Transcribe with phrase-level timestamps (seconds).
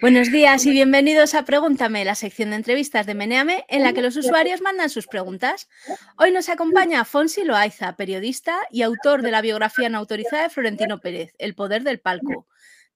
[0.00, 4.00] Buenos días y bienvenidos a Pregúntame, la sección de entrevistas de Meneame en la que
[4.00, 5.68] los usuarios mandan sus preguntas.
[6.16, 11.00] Hoy nos acompaña Fonsi Loaiza, periodista y autor de la biografía no autorizada de Florentino
[11.00, 12.46] Pérez, El poder del palco,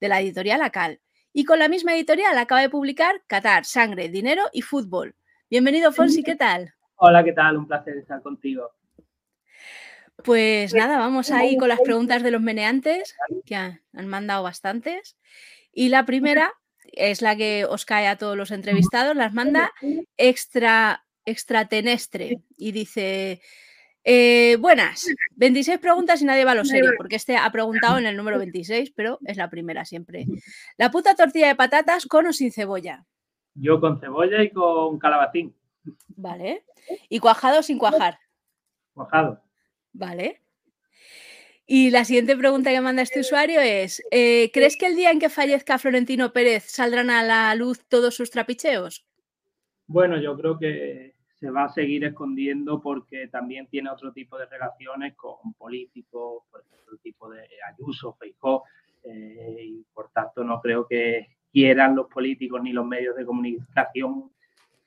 [0.00, 1.00] de la editorial Acal.
[1.32, 5.16] Y con la misma editorial acaba de publicar Qatar, Sangre, Dinero y Fútbol.
[5.50, 6.72] Bienvenido, Fonsi, ¿qué tal?
[6.96, 7.56] Hola, ¿qué tal?
[7.56, 8.70] Un placer estar contigo.
[10.22, 15.16] Pues nada, vamos ahí con las preguntas de los meneantes, que han, mandado bastantes.
[15.72, 16.54] Y la primera
[16.92, 19.72] es la que os cae a todos los entrevistados, las manda
[20.16, 23.40] extra, extratenestre y dice,
[24.04, 28.06] eh, buenas, 26 preguntas y nadie va a lo serio, porque este ha preguntado en
[28.06, 30.26] el número 26, pero es la primera siempre.
[30.76, 33.06] La puta tortilla de patatas con o sin cebolla.
[33.54, 35.54] Yo con cebolla y con calabacín.
[36.08, 36.64] Vale.
[37.08, 38.18] ¿Y cuajado o sin cuajar?
[38.94, 39.42] Cuajado.
[39.92, 40.41] Vale.
[41.74, 45.18] Y la siguiente pregunta que manda este usuario es, eh, ¿crees que el día en
[45.18, 49.06] que fallezca Florentino Pérez saldrán a la luz todos sus trapicheos?
[49.86, 54.44] Bueno, yo creo que se va a seguir escondiendo porque también tiene otro tipo de
[54.44, 57.40] relaciones con políticos, por ejemplo, el tipo de
[57.72, 58.64] Ayuso, Feijó,
[59.04, 64.30] eh, y por tanto no creo que quieran los políticos ni los medios de comunicación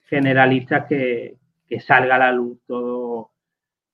[0.04, 1.36] generalistas que,
[1.68, 3.32] que salga a la luz todo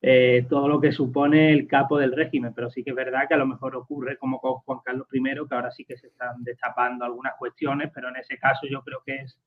[0.03, 3.35] eh, todo lo que supone el capo del régimen, pero sí que es verdad que
[3.35, 6.43] a lo mejor ocurre como con Juan Carlos I, que ahora sí que se están
[6.43, 9.39] destapando algunas cuestiones, pero en ese caso yo creo que es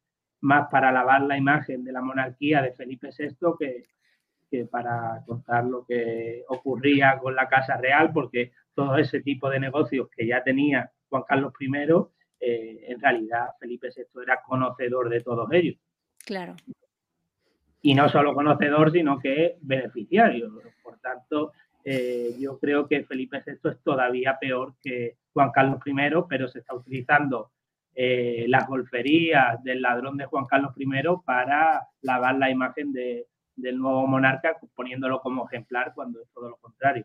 [0.42, 5.84] más para lavar la imagen de la monarquía de Felipe VI que, para contar lo
[5.84, 10.92] que ocurría con la Casa Real, porque todo ese tipo de negocios que ya tenía
[11.08, 11.66] Juan Carlos I,
[12.38, 15.76] eh, en realidad Felipe VI era conocedor de todos ellos.
[16.24, 16.54] Claro
[17.84, 20.50] y no solo conocedor, sino que beneficiario.
[20.82, 21.52] Por tanto,
[21.84, 25.92] eh, yo creo que Felipe VI es todavía peor que Juan Carlos I,
[26.26, 27.50] pero se está utilizando
[27.94, 30.86] eh, las golferías del ladrón de Juan Carlos I
[31.26, 36.56] para lavar la imagen de, del nuevo monarca, poniéndolo como ejemplar cuando es todo lo
[36.56, 37.04] contrario.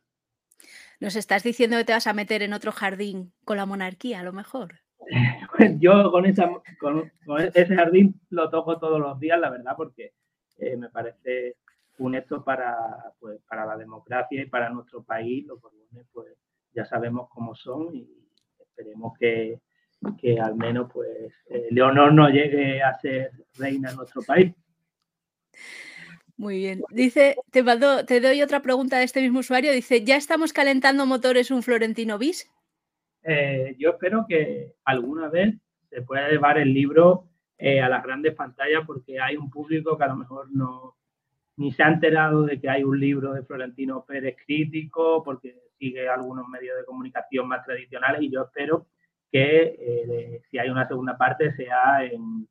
[1.01, 4.23] Nos estás diciendo que te vas a meter en otro jardín con la monarquía, a
[4.23, 4.75] lo mejor.
[5.81, 6.49] Yo con, esa,
[6.79, 7.11] con
[7.53, 10.13] ese jardín lo toco todos los días, la verdad, porque
[10.59, 11.57] eh, me parece
[11.99, 15.45] un hecho para, pues, para la democracia y para nuestro país.
[15.45, 16.35] Los borbones, pues
[16.73, 18.07] ya sabemos cómo son y
[18.59, 19.59] esperemos que,
[20.19, 24.53] que al menos pues eh, Leonor no llegue a ser reina en nuestro país.
[26.37, 26.81] Muy bien.
[26.89, 27.63] Dice, te,
[28.07, 29.73] te doy otra pregunta de este mismo usuario.
[29.73, 32.49] Dice, ¿ya estamos calentando motores un Florentino bis?
[33.23, 35.55] Eh, yo espero que alguna vez
[35.89, 37.28] se pueda llevar el libro
[37.61, 40.95] eh, a las grandes pantallas porque hay un público que a lo mejor no
[41.57, 46.07] ni se ha enterado de que hay un libro de Florentino Pérez crítico porque sigue
[46.07, 48.87] algunos medios de comunicación más tradicionales y yo espero
[49.29, 52.47] que eh, si hay una segunda parte sea en,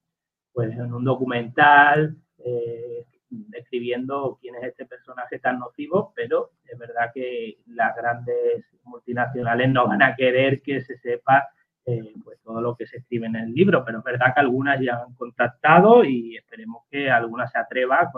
[0.52, 2.14] pues, en un documental
[2.44, 9.70] eh, describiendo quién es este personaje tan nocivo, pero es verdad que las grandes multinacionales
[9.70, 11.48] no van a querer que se sepa
[11.88, 14.78] eh, pues todo lo que se escribe en el libro, pero es verdad que algunas
[14.78, 18.10] ya han contactado y esperemos que alguna se atreva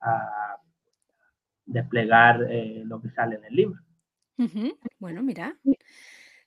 [0.00, 0.56] a,
[1.64, 3.80] desplegar eh, lo que sale en el libro.
[4.98, 5.56] Bueno, mira,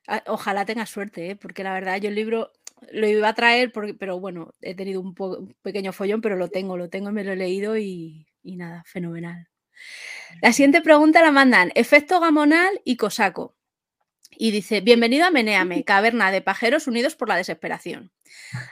[0.08, 1.36] ah, ojalá tenga suerte, ¿eh?
[1.36, 2.52] porque la verdad yo el libro
[2.92, 5.16] lo iba a traer, pero bueno, he tenido un,
[5.64, 8.84] pequeño follón, pero lo tengo, lo tengo y me lo he leído y, y nada,
[8.86, 9.48] fenomenal.
[10.42, 13.56] La siguiente pregunta la mandan Efecto Gamonal y Cosaco.
[14.38, 18.12] Y dice, bienvenido a Meneame, caverna de pajeros unidos por la desesperación.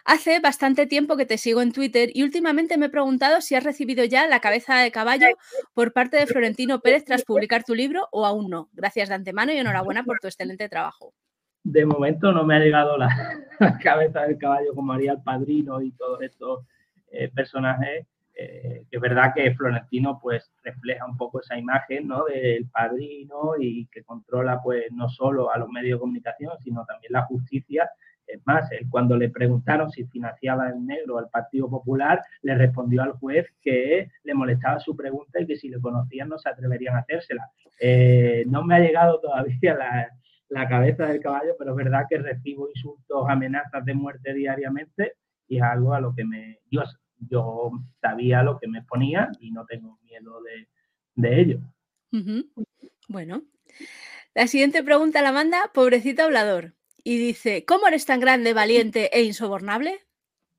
[0.05, 3.63] Hace bastante tiempo que te sigo en Twitter y últimamente me he preguntado si has
[3.63, 5.27] recibido ya la cabeza de caballo
[5.73, 8.69] por parte de Florentino Pérez tras publicar tu libro o aún no.
[8.73, 11.13] Gracias de antemano y enhorabuena por tu excelente trabajo.
[11.63, 13.09] De momento no me ha llegado la,
[13.83, 16.65] cabeza del caballo como haría el padrino y todos estos
[17.11, 22.25] eh, personajes eh, es verdad que Florentino pues refleja un poco esa imagen ¿no?
[22.25, 27.13] del padrino y que controla pues no solo a los medios de comunicación, sino también
[27.13, 27.89] la justicia.
[28.25, 33.03] Es más, él cuando le preguntaron si financiaba en negro al Partido Popular, le respondió
[33.03, 36.95] al juez que le molestaba su pregunta y que si le conocían no se atreverían
[36.95, 37.49] a hacérsela.
[37.79, 40.09] Eh, no me ha llegado todavía la,
[40.47, 45.13] la cabeza del caballo, pero es verdad que recibo insultos, amenazas de muerte diariamente
[45.47, 46.83] y es algo a lo que me, yo
[47.29, 47.71] yo
[48.01, 51.59] sabía lo que me ponía y no tengo miedo de, ello.
[53.07, 53.43] Bueno,
[54.33, 56.73] la siguiente pregunta la manda Pobrecito Hablador
[57.03, 59.99] y dice, ¿cómo eres tan grande, valiente e insobornable?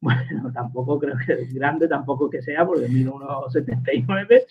[0.04, 4.46] Bueno, tampoco creo que es grande, tampoco que sea, porque mido unos 79,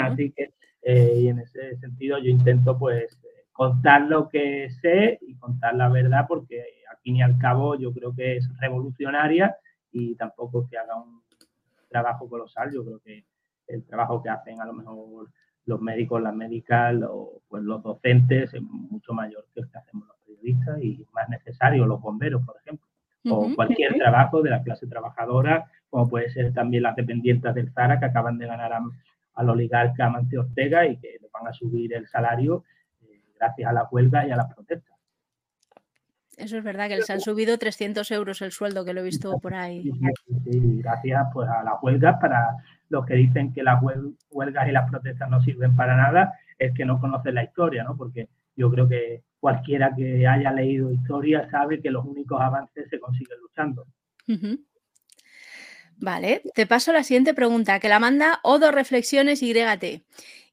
[0.00, 0.52] así que
[0.82, 3.18] eh, y en ese sentido yo intento pues
[3.50, 6.64] contar lo que sé y contar la verdad porque
[7.04, 9.56] fin y al cabo yo creo que es revolucionaria
[9.92, 11.22] y tampoco que haga un
[11.94, 13.24] trabajo colosal, yo creo que
[13.68, 15.30] el trabajo que hacen a lo mejor
[15.66, 20.08] los médicos, las médicas, o pues los docentes es mucho mayor que el que hacemos
[20.08, 22.86] los periodistas y más necesario los bomberos, por ejemplo,
[23.30, 28.00] o cualquier trabajo de la clase trabajadora, como puede ser también las dependientes del Zara
[28.00, 28.72] que acaban de ganar
[29.34, 32.64] al oligarca Amancio Ortega y que le van a subir el salario
[33.02, 34.93] eh, gracias a la huelga y a las protestas.
[36.38, 39.38] Eso es verdad, que les han subido 300 euros el sueldo, que lo he visto
[39.38, 39.90] por ahí.
[40.44, 42.18] Sí, gracias pues, a las huelgas.
[42.20, 42.56] Para
[42.88, 43.82] los que dicen que las
[44.30, 47.96] huelgas y las protestas no sirven para nada, es que no conocen la historia, ¿no?
[47.96, 52.98] Porque yo creo que cualquiera que haya leído historia sabe que los únicos avances se
[52.98, 53.86] consiguen luchando.
[55.96, 60.02] Vale, te paso la siguiente pregunta, que la manda Odo Reflexiones YT.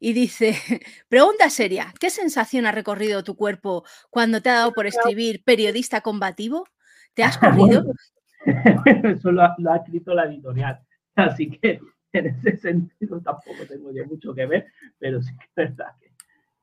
[0.04, 0.56] Y dice,
[1.08, 6.02] pregunta seria, ¿qué sensación ha recorrido tu cuerpo cuando te ha dado por escribir periodista
[6.02, 6.66] combativo?
[7.14, 7.86] ¿Te has corrido?
[8.84, 10.80] bueno, eso lo ha, escrito la editorial,
[11.16, 11.80] así que
[12.14, 14.66] en ese sentido tampoco tengo yo mucho que ver,
[14.98, 16.12] pero sí que es verdad que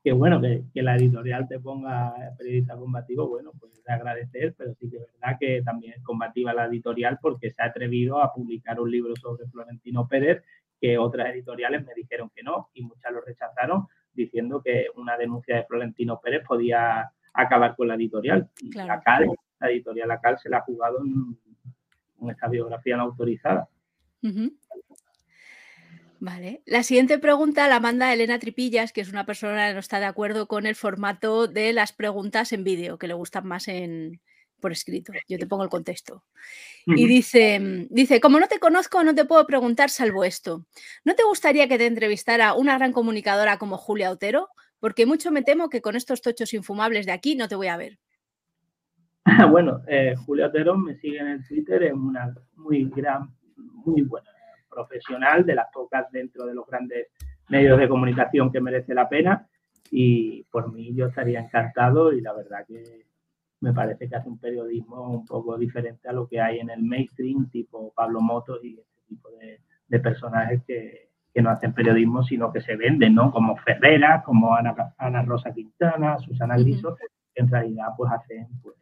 [0.03, 4.73] que bueno, que, la editorial te ponga periodista combativo, bueno, pues es de agradecer, pero
[4.75, 8.33] sí que es verdad que también es combativa la editorial porque se ha atrevido a
[8.33, 10.41] publicar un libro sobre Florentino Pérez
[10.79, 15.55] que otras editoriales me dijeron que no y muchas lo rechazaron diciendo que una denuncia
[15.55, 18.49] de Florentino Pérez podía acabar con la editorial.
[18.61, 19.27] Y la CAL,
[19.59, 21.37] la editorial La CAL se la ha jugado en,
[22.29, 23.69] esta biografía no autorizada.
[26.19, 26.61] Vale.
[26.65, 30.05] La siguiente pregunta la manda Elena Tripillas, que es una persona que no está de
[30.05, 34.19] acuerdo con el formato de las preguntas en vídeo, que le gustan más en,
[34.59, 35.13] por escrito.
[35.27, 36.23] Yo te pongo el contexto.
[36.85, 40.65] Y dice, dice, como no te conozco, no te puedo preguntar salvo esto.
[41.03, 44.49] ¿No te gustaría que te entrevistara una gran comunicadora como Julia Otero?
[44.79, 47.77] Porque mucho me temo que con estos tochos infumables de aquí no te voy a
[47.77, 47.99] ver.
[49.51, 54.29] bueno, eh, Julia Otero me sigue en el Twitter, es una muy gran, muy buena
[54.69, 57.07] profesional, de las pocas dentro de los grandes
[57.49, 59.47] medios de comunicación que merece la pena.
[59.91, 63.05] Y por mí yo estaría encantado y la verdad que
[63.61, 66.81] me parece que hace un periodismo un poco diferente a lo que hay en el
[66.81, 72.51] mainstream, tipo Pablo Motos y este tipo de, personajes que, que, no hacen periodismo, sino
[72.53, 73.31] que se venden, ¿no?
[73.31, 78.75] Como Ferrera, como Ana, Ana Rosa Quintana, Susana Griso, que en realidad pues hacen pues,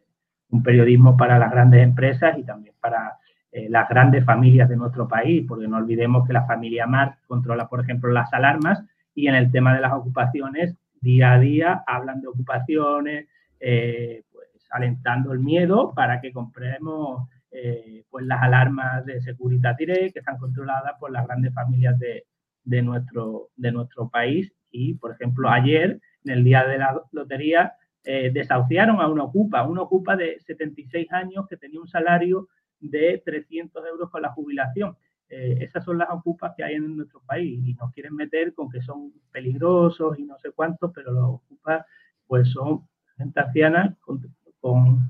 [0.50, 3.16] un periodismo para las grandes empresas y también para
[3.50, 7.68] eh, las grandes familias de nuestro país, porque no olvidemos que la familia Marx controla,
[7.68, 8.84] por ejemplo, las alarmas
[9.14, 13.26] y en el tema de las ocupaciones, día a día hablan de ocupaciones,
[13.60, 14.22] eh,
[14.70, 20.38] alentando el miedo para que compremos eh, pues las alarmas de seguridad Direct que están
[20.38, 22.26] controladas por las grandes familias de,
[22.64, 24.52] de, nuestro, de nuestro país.
[24.70, 27.74] Y, por ejemplo, ayer, en el día de la lotería,
[28.04, 32.48] desahuciaron a una ocupa, una ocupa de 76 años que tenía un salario
[32.80, 34.96] de 300 euros con la jubilación.
[35.28, 38.70] Eh, esas son las ocupas que hay en nuestro país y nos quieren meter con
[38.70, 41.84] que son peligrosos y no sé cuántos, pero los ocupas
[42.26, 43.96] pues son gente anciana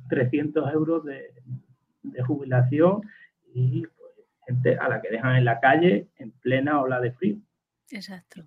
[0.09, 1.33] 300 euros de,
[2.27, 3.03] jubilación
[3.55, 4.13] y pues,
[4.47, 7.37] gente a la que dejan en la calle en plena ola de frío.
[7.91, 8.45] Exacto.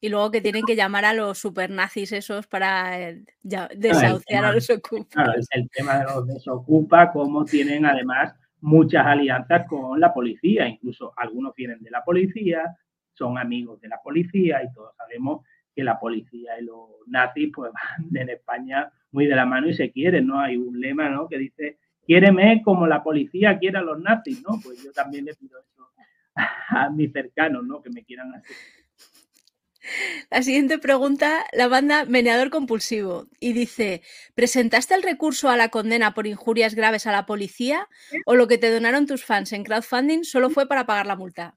[0.00, 4.68] Y luego que tienen que llamar a los supernazis esos para eh, desahuciar a los
[4.70, 5.08] ocupas.
[5.10, 10.68] Claro, es el tema de los desocupa, cómo tienen además muchas alianzas con la policía,
[10.68, 12.76] incluso algunos vienen de la policía,
[13.14, 15.44] son amigos de la policía y todos sabemos
[15.74, 17.72] que la policía y los nazis pues
[18.12, 20.40] van en España muy de la mano y se quieren, ¿no?
[20.40, 21.28] Hay un lema, ¿no?
[21.28, 24.58] Que dice, quiéreme como la policía quiere a los nazis, ¿no?
[24.62, 25.88] Pues yo también le pido eso
[26.68, 27.82] a mis cercanos, ¿no?
[27.82, 28.52] Que me quieran así.
[30.30, 34.02] La siguiente pregunta la banda Meneador Compulsivo y dice,
[34.34, 37.88] ¿presentaste el recurso a la condena por injurias graves a la policía
[38.24, 41.56] o lo que te donaron tus fans en crowdfunding solo fue para pagar la multa?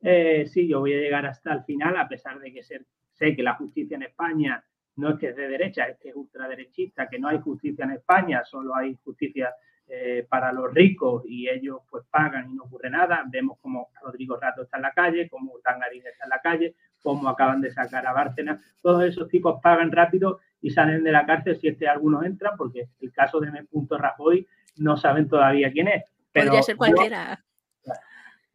[0.00, 3.42] Eh, sí, yo voy a llegar hasta el final, a pesar de que sé que
[3.42, 4.64] la justicia en España
[4.96, 7.92] no es que es de derecha, es que es ultraderechista, que no hay justicia en
[7.92, 9.54] España, solo hay justicia
[9.88, 13.22] eh, para los ricos y ellos pues pagan y no ocurre nada.
[13.28, 17.28] Vemos como Rodrigo Rato está en la calle, como Tangarín está en la calle, como
[17.28, 18.60] acaban de sacar a Bárcena.
[18.82, 22.56] Todos esos tipos pagan rápido y salen de la cárcel si es que algunos entran,
[22.56, 23.64] porque el caso de M.
[23.90, 26.04] Rajoy no saben todavía quién es.
[26.32, 27.44] Podría ser cualquiera.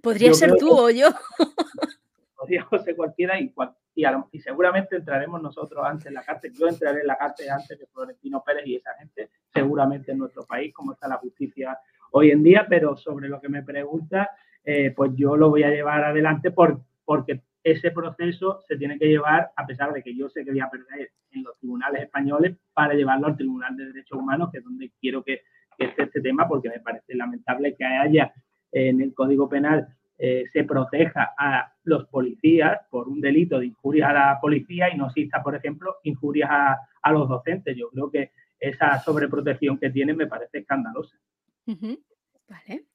[0.01, 1.09] Podría ser tú o yo.
[2.35, 3.53] Podría ser cualquiera y,
[3.93, 6.53] y, seguramente entraremos nosotros antes en la cárcel.
[6.53, 10.43] Yo entraré en la cárcel antes de Florentino Pérez y esa gente, seguramente en nuestro
[10.45, 11.77] país, como está la justicia
[12.11, 14.29] hoy en día, pero sobre lo que me pregunta,
[14.63, 19.07] eh, pues yo lo voy a llevar adelante por, porque ese proceso se tiene que
[19.07, 22.57] llevar, a pesar de que yo sé que voy a perder en los tribunales españoles,
[22.73, 25.41] para llevarlo al Tribunal de Derechos Humanos, que es donde quiero que,
[25.77, 28.33] que esté este tema porque me parece lamentable que haya
[28.71, 29.87] en el Código Penal
[30.23, 34.95] eh, se proteja a los policías por un delito de injuria a la policía y
[34.95, 37.75] no exista, por ejemplo, injurias a, los docentes.
[37.75, 41.17] Yo creo que esa sobreprotección que tienen me parece escandalosa.
[41.65, 42.85] Vale.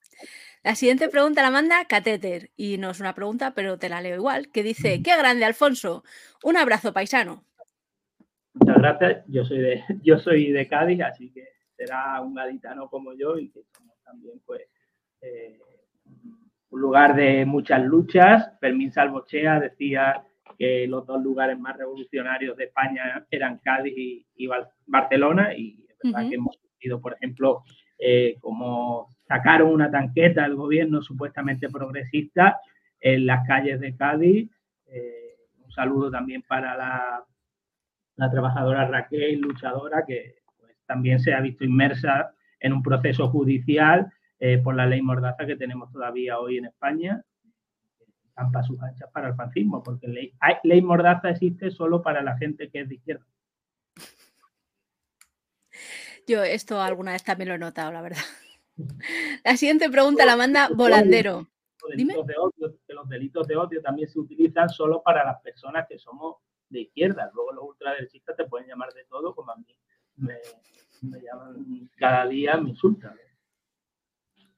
[0.63, 4.15] La siguiente pregunta la manda Catéter y no es una pregunta, pero te la leo
[4.15, 6.05] igual, que dice, qué grande Alfonso,
[6.45, 7.43] un abrazo paisano.
[8.55, 11.45] Muchas gracias, yo soy de, yo soy de Cádiz, así que
[11.77, 14.63] será un gaditano como yo y que somos también pues
[15.23, 15.59] eh,
[16.71, 18.51] un lugar de muchas luchas.
[18.61, 20.23] Fermín Salvochea decía
[20.59, 24.49] que los dos lugares más revolucionarios de España eran Cádiz y,
[24.87, 27.63] Barcelona y es verdad que hemos sentido, por ejemplo,
[27.99, 32.61] eh, como sacaron una tanqueta del gobierno supuestamente progresista
[33.01, 34.51] en las calles de Cádiz.
[34.87, 37.25] Eh, un saludo también para la,
[38.17, 44.11] la, trabajadora Raquel, luchadora, que pues, también se ha visto inmersa en un proceso judicial
[44.39, 47.23] eh, por la ley Mordaza que tenemos todavía hoy en España.
[48.35, 52.71] Campa sus anchas para el fascismo, porque ley, ley Mordaza existe solo para la gente
[52.71, 53.27] que es de izquierda.
[56.27, 58.23] Yo esto alguna vez también lo he notado, la verdad.
[59.45, 61.47] La siguiente pregunta la manda Volandero.
[61.81, 65.41] Los delitos, de odio, que los delitos de odio también se utilizan solo para las
[65.41, 66.37] personas que somos
[66.69, 67.31] de izquierda.
[67.33, 69.65] Luego los ultraderechistas te pueden llamar de todo, como a mí
[70.17, 70.35] me,
[71.03, 73.15] me llaman cada día, me insultan.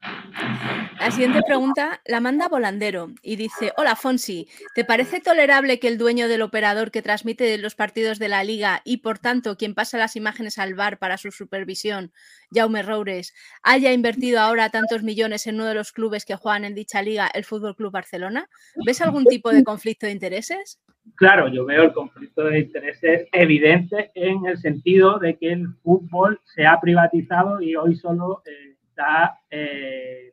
[0.00, 5.98] La siguiente pregunta la manda Volandero y dice, hola Fonsi, ¿te parece tolerable que el
[5.98, 9.98] dueño del operador que transmite los partidos de la liga y por tanto quien pasa
[9.98, 12.12] las imágenes al bar para su supervisión,
[12.52, 16.74] Jaume Roures, haya invertido ahora tantos millones en uno de los clubes que juegan en
[16.74, 18.48] dicha liga, el Fútbol Club Barcelona?
[18.86, 20.80] ¿Ves algún tipo de conflicto de intereses?
[21.16, 26.40] Claro, yo veo el conflicto de intereses evidente en el sentido de que el fútbol
[26.44, 28.42] se ha privatizado y hoy solo...
[28.46, 28.77] Eh,
[29.50, 30.32] eh,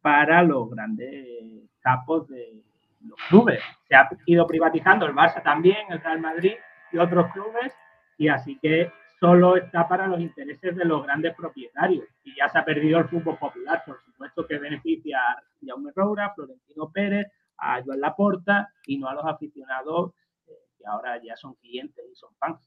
[0.00, 2.62] para los grandes capos de
[3.00, 3.60] los clubes.
[3.88, 6.54] Se ha ido privatizando el Barça también, el Real Madrid
[6.92, 7.72] y otros clubes,
[8.16, 8.90] y así que
[9.20, 12.06] solo está para los intereses de los grandes propietarios.
[12.24, 16.32] Y ya se ha perdido el fútbol popular, por supuesto que beneficia a Jaume Roura,
[16.34, 17.26] Florentino Pérez,
[17.58, 20.12] a Joan Laporta y no a los aficionados
[20.46, 22.60] eh, que ahora ya son clientes y son fans.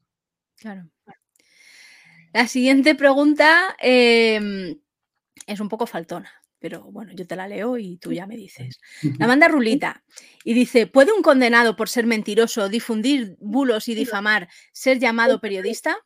[0.58, 0.84] Claro.
[2.34, 4.78] La siguiente pregunta eh,
[5.48, 8.80] es un poco faltona, pero bueno, yo te la leo y tú ya me dices.
[9.20, 10.04] La manda Rulita
[10.44, 15.98] y dice, ¿puede un condenado por ser mentiroso, difundir bulos y difamar ser llamado periodista?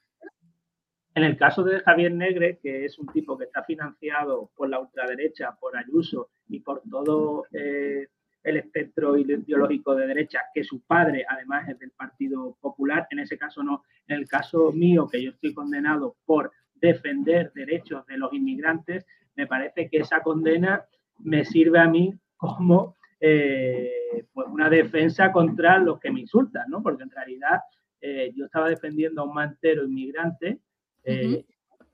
[1.16, 4.82] En el caso de Javier Negre, que es un tipo que está financiado por la
[4.82, 8.08] ultraderecha, por Ayuso y por todo eh,
[8.44, 13.38] el espectro ideológico de derecha, que su padre además es del Partido Popular, en ese
[13.38, 13.84] caso no.
[14.08, 16.52] En el caso mío, que yo estoy condenado por
[16.86, 20.86] defender derechos de los inmigrantes, me parece que esa condena
[21.20, 26.84] me sirve a mí como eh, pues una defensa contra los que me insultan, ¿no?
[26.84, 27.62] Porque en realidad
[28.02, 30.60] eh, yo estaba defendiendo a un mantero inmigrante
[31.04, 31.44] eh,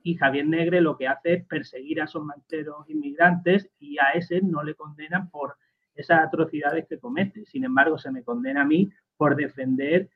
[0.03, 4.41] y Javier Negre lo que hace es perseguir a esos manteros inmigrantes y a ese
[4.41, 5.55] no le condenan por
[5.95, 7.45] esas atrocidades que comete.
[7.45, 10.09] Sin embargo, se me condena a mí por defender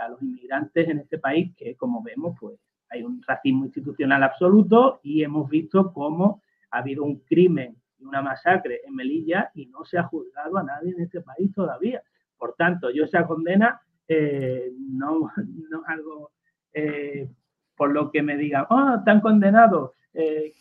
[0.00, 2.60] a los inmigrantes en este país que, como vemos, pues
[2.94, 8.22] hay un racismo institucional absoluto y hemos visto cómo ha habido un crimen y una
[8.22, 12.02] masacre en Melilla y no se ha juzgado a nadie en este país todavía.
[12.38, 15.30] Por tanto, yo esa condena eh, no,
[15.70, 16.32] no es algo
[16.72, 17.28] eh,
[17.76, 19.92] por lo que me digan, oh, están condenados.
[20.12, 20.54] Eh,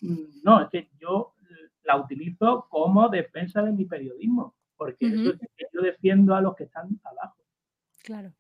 [0.43, 1.33] no, es que yo
[1.83, 5.37] la utilizo como defensa de mi periodismo, porque
[5.71, 7.37] yo defiendo a los que están abajo.
[8.03, 8.33] Claro.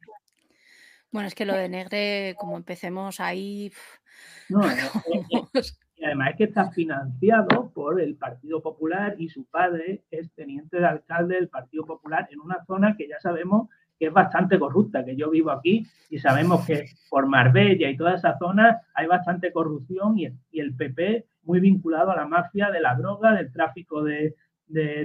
[1.13, 3.71] Bueno, es que lo de Negre, como empecemos ahí.
[4.49, 4.61] No,
[5.95, 10.79] y además es que está financiado por el Partido Popular y su padre es teniente
[10.79, 15.05] de alcalde del Partido Popular en una zona que ya sabemos que es bastante corrupta,
[15.05, 19.51] que yo vivo aquí y sabemos que por Marbella y toda esa zona hay bastante
[19.51, 20.25] corrupción y,
[20.59, 24.35] el PP muy vinculado a la mafia de la droga, del tráfico de,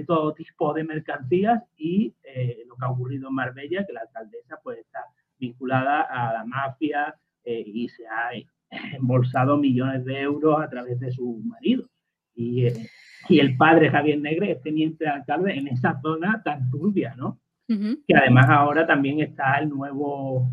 [0.07, 4.59] todo tipo de mercancías y eh, lo que ha ocurrido en Marbella, que la alcaldesa
[4.63, 5.01] pues está
[5.39, 8.31] vinculada a la mafia eh, y se ha
[8.95, 11.87] embolsado millones de euros a través de su marido.
[12.35, 12.89] Y, eh,
[13.27, 17.39] y el padre Javier Negre es teniente de alcalde en esa zona tan turbia, ¿no?
[17.67, 20.49] Que además ahora también está el nuevo,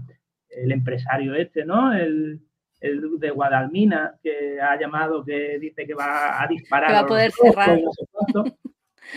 [0.50, 1.94] el empresario este, ¿no?
[1.94, 2.42] El,
[2.80, 6.88] el de Guadalmina, que ha llamado, que dice que va a disparar.
[6.88, 7.78] Que va a poder cerrar.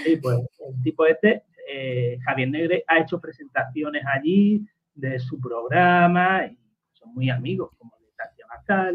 [0.05, 4.65] y pues el tipo este, eh, Javier Negre, ha hecho presentaciones allí
[4.99, 6.57] de su programa y
[6.93, 7.99] son muy amigos, como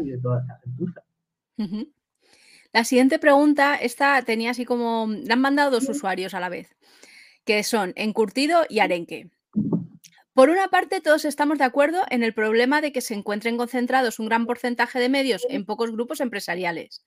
[0.03, 0.59] y de toda esta
[2.71, 6.75] La siguiente pregunta, esta tenía así como, la han mandado dos usuarios a la vez,
[7.45, 9.29] que son Encurtido y Arenque.
[10.33, 14.19] Por una parte, todos estamos de acuerdo en el problema de que se encuentren concentrados
[14.19, 17.05] un gran porcentaje de medios en pocos grupos empresariales.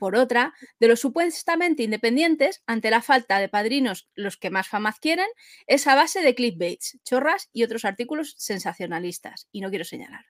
[0.00, 4.88] Por otra, de los supuestamente independientes, ante la falta de padrinos, los que más fama
[4.88, 5.26] adquieren,
[5.66, 9.50] es a base de clickbaits, chorras y otros artículos sensacionalistas.
[9.52, 10.24] Y no quiero señalar.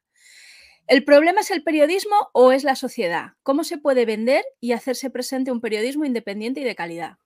[0.89, 3.35] ¿El problema es el periodismo o es la sociedad?
[3.45, 7.19] ¿Cómo se puede vender y hacerse presente un periodismo independiente y de calidad?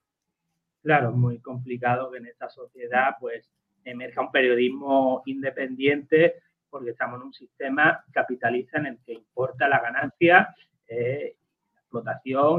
[0.82, 3.50] Claro, es muy complicado que en esta sociedad pues
[3.86, 9.80] emerja un periodismo independiente porque estamos en un sistema capitalista en el que importa la
[9.80, 10.54] ganancia,
[10.86, 11.36] eh,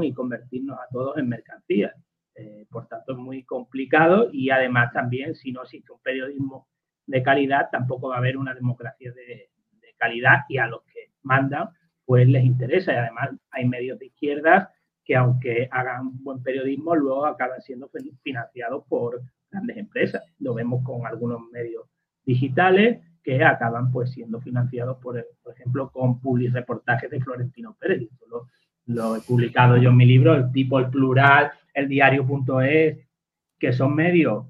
[0.02, 1.94] y convertirnos a todos en mercancías.
[2.34, 6.68] Eh, por tanto, es muy complicado y además también si no existe un periodismo
[7.06, 9.50] de calidad, tampoco va a haber una democracia de,
[9.98, 11.70] calidad y a los que mandan,
[12.04, 12.92] pues les interesa.
[12.92, 14.68] Y además hay medios de izquierdas
[15.04, 17.90] que aunque hagan buen periodismo, luego acaban siendo
[18.22, 20.22] financiados por grandes empresas.
[20.38, 21.88] Lo vemos con algunos medios
[22.26, 28.02] digitales que acaban pues siendo financiados, por, por ejemplo, con public reportajes de Florentino Pérez.
[28.86, 32.98] Lo, he publicado yo en mi libro, El Tipo, El Plural, El Diario.es,
[33.58, 34.46] que son medios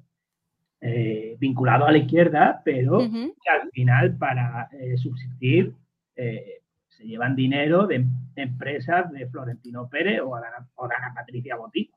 [0.81, 5.73] eh, vinculados a la izquierda, pero que al final para eh, subsistir
[6.15, 8.05] eh, se llevan dinero de,
[8.37, 11.91] empresas de Florentino Pérez o de Ana Patricia Botín.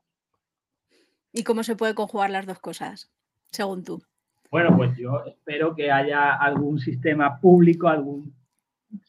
[1.32, 3.10] ¿Y cómo se puede conjugar las dos cosas,
[3.50, 4.02] según tú?
[4.50, 8.34] Bueno, pues yo espero que haya algún sistema público, algún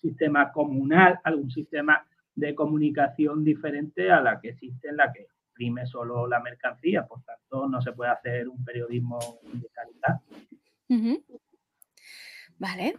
[0.02, 2.06] sistema comunal, algún sistema
[2.42, 7.06] de comunicación diferente a la que existe en la que prime solo la mercancía.
[7.06, 10.20] Por tanto, no se puede hacer un periodismo de calidad.
[12.58, 12.98] Vale.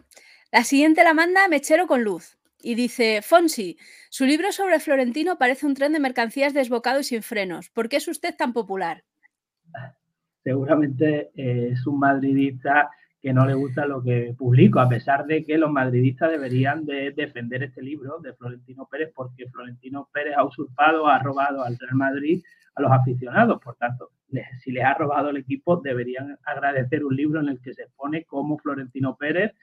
[0.51, 2.37] La siguiente la manda Mechero con Luz.
[2.61, 3.77] Y dice, Fonsi,
[4.09, 7.69] su libro sobre Florentino parece un tren de mercancías desbocado y sin frenos.
[7.69, 9.03] ¿Por qué es usted tan popular?
[10.43, 12.89] seguramente eh, es un madridista
[13.23, 17.11] que no le gusta lo que publico, a pesar de que los madridistas deberían de
[17.11, 21.95] defender este libro de Florentino Pérez, porque Florentino Pérez ha usurpado, ha robado al Real
[21.95, 22.43] Madrid
[22.75, 23.61] a los aficionados.
[23.63, 24.09] Por tanto,
[24.61, 28.25] si les ha robado el equipo, deberían agradecer un libro en el que se expone
[28.25, 29.53] cómo Florentino Pérez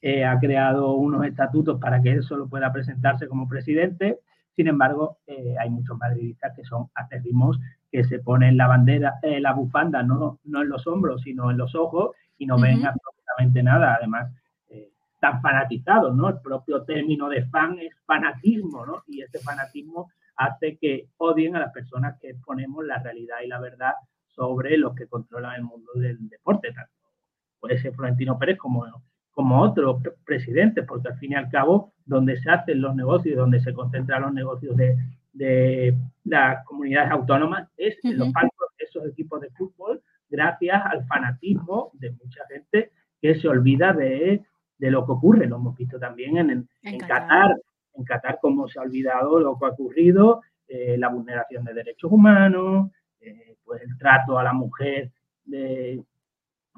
[0.00, 4.20] eh, ha creado unos estatutos para que él solo pueda presentarse como presidente.
[4.54, 7.58] Sin embargo, eh, hay muchos madridistas que son acérrimos
[7.90, 11.58] que se ponen la bandera, eh, la bufanda no, no en los hombros, sino en
[11.58, 13.96] los ojos y no ven absolutamente nada.
[13.96, 14.32] Además,
[14.70, 16.30] eh, están fanatizados, ¿no?
[16.30, 19.02] El propio término de fan es fanatismo, ¿no?
[19.06, 23.60] Y ese fanatismo hace que odien a las personas que exponemos la realidad y la
[23.60, 23.92] verdad
[24.26, 26.92] sobre los que controlan el mundo del deporte, tanto
[27.60, 28.86] puede ser Florentino Pérez como,
[29.32, 33.60] como otros presidentes, porque al fin y al cabo, donde se hacen los negocios, donde
[33.60, 34.96] se concentran los negocios de,
[35.34, 39.79] de las comunidades autónomas es en los palcos de esos equipos de fútbol,
[40.30, 44.42] gracias al fanatismo de mucha gente que se olvida de,
[44.78, 45.46] de lo que ocurre.
[45.46, 47.56] Lo hemos visto también en, en, Qatar.
[47.94, 52.10] en Qatar cómo se ha olvidado lo que ha ocurrido, eh, la vulneración de derechos
[52.10, 52.90] humanos,
[53.20, 55.10] eh, pues el trato a la mujer
[55.44, 56.02] de,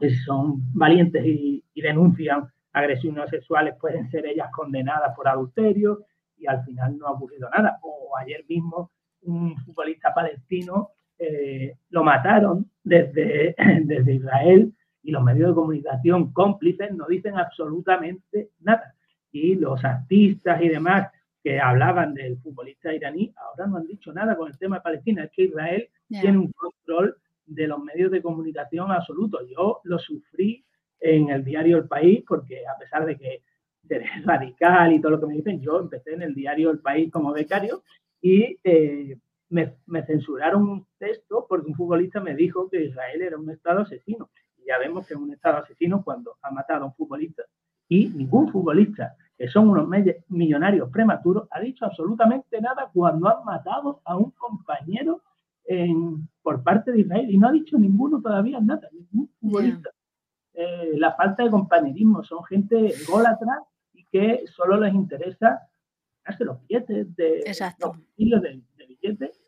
[0.00, 6.46] que son valientes y, y denuncian agresiones sexuales, pueden ser ellas condenadas por adulterio y
[6.46, 7.78] al final no ha ocurrido nada.
[7.82, 8.90] O ayer mismo
[9.22, 10.90] un futbolista palestino
[11.24, 13.54] eh, lo mataron desde,
[13.84, 18.94] desde Israel y los medios de comunicación cómplices no dicen absolutamente nada.
[19.30, 21.10] Y los artistas y demás
[21.42, 25.24] que hablaban del futbolista iraní ahora no han dicho nada con el tema de Palestina.
[25.24, 29.38] Es que Israel tiene un control de los medios de comunicación absoluto.
[29.48, 30.64] Yo lo sufrí
[31.00, 33.42] en el diario El País porque a pesar de que
[34.24, 35.60] radical y todo lo que me dicen.
[35.60, 37.82] Yo empecé en el diario El País como becario
[38.20, 39.16] y eh,
[39.52, 44.30] me, censuraron un texto porque un futbolista me dijo que Israel era un Estado asesino.
[44.56, 47.42] Y ya vemos que es un Estado asesino cuando ha matado a un futbolista.
[47.88, 49.88] Y ningún futbolista, que son unos
[50.28, 55.22] millonarios prematuros, ha dicho absolutamente nada cuando han matado a un compañero
[56.42, 57.30] por parte de Israel.
[57.30, 59.90] Y no ha dicho ninguno todavía nada, ningún futbolista.
[60.54, 63.62] Eh, la falta de compañerismo, son gente gólatra
[63.94, 65.60] y que solo les interesa
[66.24, 67.42] hacerse los billetes de
[67.80, 68.42] los kilos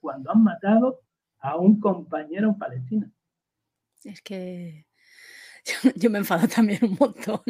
[0.00, 1.00] cuando han matado
[1.38, 3.10] a un compañero palestino.
[4.04, 4.86] Es que
[5.64, 7.42] yo, yo me enfado también un montón.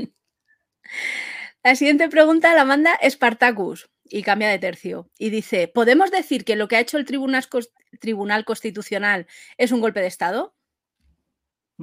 [1.63, 5.11] La siguiente pregunta la manda Spartacus y cambia de tercio.
[5.19, 10.01] Y dice, ¿podemos decir que lo que ha hecho el Tribunal Constitucional es un golpe
[10.01, 10.55] de Estado?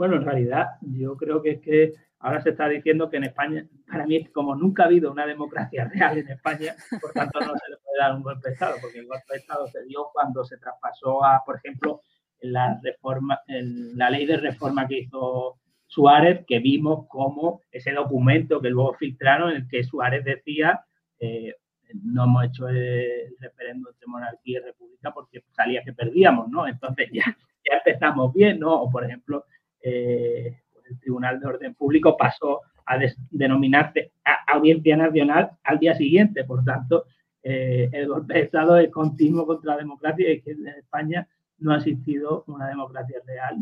[0.01, 3.67] Bueno, en realidad yo creo que es que ahora se está diciendo que en España,
[3.87, 7.69] para mí, como nunca ha habido una democracia real en España, por tanto no se
[7.69, 10.43] le puede dar un golpe de Estado, porque el golpe de Estado se dio cuando
[10.43, 12.01] se traspasó a, por ejemplo,
[12.41, 18.71] la reforma, la ley de reforma que hizo Suárez, que vimos como ese documento que
[18.71, 20.83] luego filtraron en el que Suárez decía
[21.19, 21.57] eh,
[22.05, 26.67] no hemos hecho el referéndum entre monarquía y república porque salía que perdíamos, ¿no?
[26.67, 28.73] Entonces ya, ya empezamos bien, ¿no?
[28.81, 29.45] O por ejemplo,
[29.81, 32.97] eh, el Tribunal de Orden Público pasó a
[33.29, 34.11] denominarse
[34.47, 37.05] Audiencia Nacional al día siguiente, por tanto,
[37.43, 41.27] eh, el golpe de Estado es continuo contra la democracia y que en España
[41.59, 43.57] no ha existido una democracia real,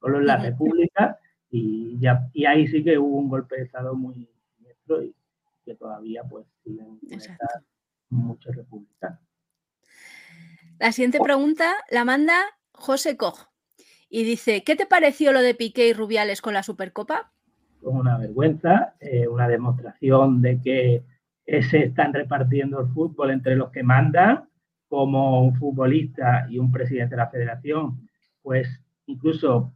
[0.00, 1.18] solo en la República
[1.50, 5.14] y, ya, y ahí sí que hubo un golpe de Estado muy siniestro y
[5.64, 6.98] que todavía pues siguen
[8.10, 9.20] muchos republicanos.
[10.78, 12.34] La siguiente pregunta la manda
[12.72, 13.51] José Koch
[14.14, 17.32] y dice, ¿qué te pareció lo de Piqué y Rubiales con la Supercopa?
[17.80, 21.02] Una vergüenza, eh, una demostración de que
[21.62, 24.44] se están repartiendo el fútbol entre los que mandan,
[24.86, 28.06] como un futbolista y un presidente de la federación,
[28.42, 28.68] pues
[29.06, 29.72] incluso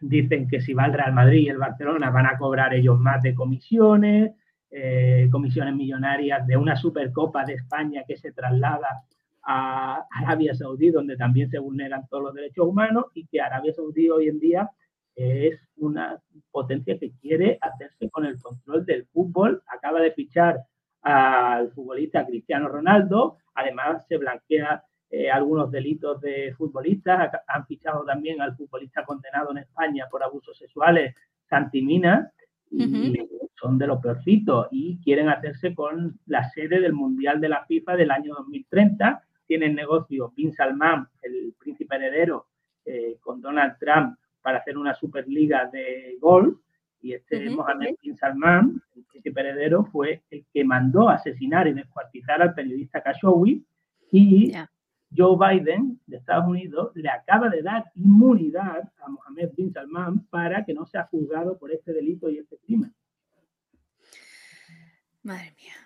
[0.00, 3.22] dicen que si va el Real Madrid y el Barcelona van a cobrar ellos más
[3.22, 4.32] de comisiones,
[4.70, 9.04] eh, comisiones millonarias de una Supercopa de España que se traslada
[9.46, 14.08] a Arabia Saudí, donde también se vulneran todos los derechos humanos, y que Arabia Saudí
[14.08, 14.70] hoy en día
[15.14, 19.62] es una potencia que quiere hacerse con el control del fútbol.
[19.68, 20.60] Acaba de fichar
[21.02, 28.40] al futbolista Cristiano Ronaldo, además se blanquea eh, algunos delitos de futbolistas, han fichado también
[28.40, 31.14] al futbolista condenado en España por abusos sexuales,
[31.48, 32.32] Santimina,
[32.70, 33.14] y
[33.60, 37.96] son de los peorcitos y quieren hacerse con la sede del Mundial de la FIFA
[37.96, 39.22] del año 2030.
[39.46, 42.48] Tienen negocio Bin Salman, el príncipe heredero,
[42.84, 46.58] eh, con Donald Trump para hacer una superliga de golf.
[47.00, 52.40] Y este Mohamed Bin Salman, el príncipe heredero, fue el que mandó asesinar y descuartizar
[52.40, 53.62] al periodista Khashoggi
[54.10, 54.52] y
[55.16, 60.64] Joe Biden de Estados Unidos le acaba de dar inmunidad a Mohammed bin Salman para
[60.64, 62.94] que no sea juzgado por este delito y este crimen.
[65.22, 65.83] Madre mía.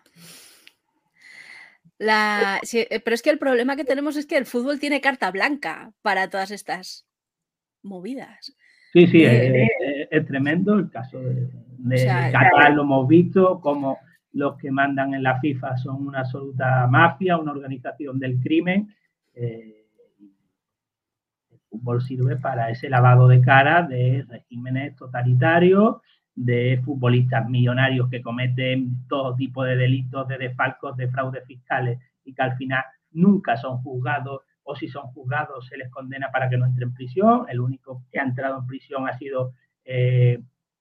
[1.98, 5.92] Eh, pero es que el problema que tenemos es que el fútbol tiene carta blanca
[6.02, 7.06] para todas estas
[7.82, 8.54] movidas.
[8.92, 11.48] Sí, sí, es, tremendo el caso de,
[12.32, 13.98] Qatar, lo hemos visto, como
[14.32, 18.94] los que mandan en la FIFA son una absoluta mafia, una organización del crimen,
[19.34, 19.86] eh,
[21.50, 25.96] el fútbol sirve para ese lavado de cara de regímenes totalitarios,
[26.38, 32.32] de futbolistas millonarios que cometen todo tipo de delitos, de desfalcos, de fraudes fiscales y
[32.32, 36.56] que al final nunca son juzgados o si son juzgados se les condena para que
[36.56, 37.46] no entren en prisión.
[37.48, 40.40] El único que ha entrado en prisión ha sido eh,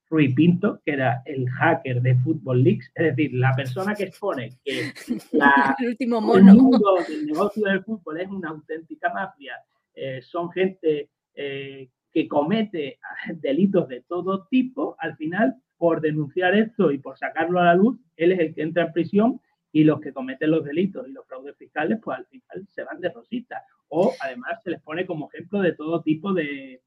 [0.10, 4.52] Rui Pinto, que era el hacker de Football Leaks, es decir, la persona que expone
[4.64, 4.92] que
[5.80, 6.54] el, último mono.
[6.54, 9.56] mundo del negocio del fútbol es una auténtica mafia,
[9.96, 12.98] eh, son gente eh, que comete
[13.42, 18.00] delitos de todo tipo, al final, por denunciar esto y por sacarlo a la luz,
[18.16, 21.28] él es el que entra en prisión y los que cometen los delitos y los
[21.28, 23.64] fraudes fiscales, pues al final se van de rosita.
[23.90, 26.82] O además se les pone como ejemplo de todo tipo de,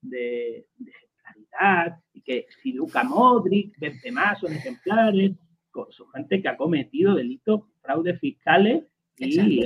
[0.00, 0.92] de, de
[2.12, 5.36] y que si Luca Modric, Benzema son ejemplares,
[5.90, 8.82] son gente que ha cometido delitos, fraudes fiscales
[9.18, 9.62] y,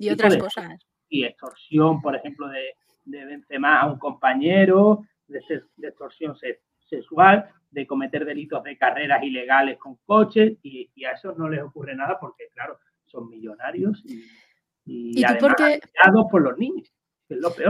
[0.00, 0.76] y, otras cosas.
[1.08, 5.40] Y extorsión, por ejemplo, de, de Benzema a un compañero, de,
[5.82, 6.36] extorsión
[6.80, 11.94] sexual, de cometer delitos de carreras ilegales con coches y, a esos no les ocurre
[11.94, 16.92] nada porque, claro, son millonarios y, y, además por los niños.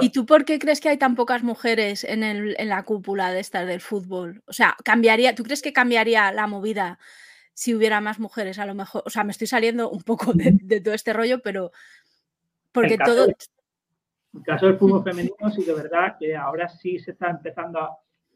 [0.00, 3.66] ¿Y tú por qué crees que hay tan pocas mujeres en, la cúpula de estas
[3.66, 4.42] del fútbol?
[4.46, 6.98] O sea, cambiaría, ¿tú crees que cambiaría la movida
[7.52, 8.58] si hubiera más mujeres?
[8.58, 11.70] A lo mejor, o sea, me estoy saliendo un poco de, todo este rollo, pero
[12.72, 13.28] porque todo.
[14.34, 17.80] En el caso del fútbol femenino, sí, de verdad que ahora sí se está empezando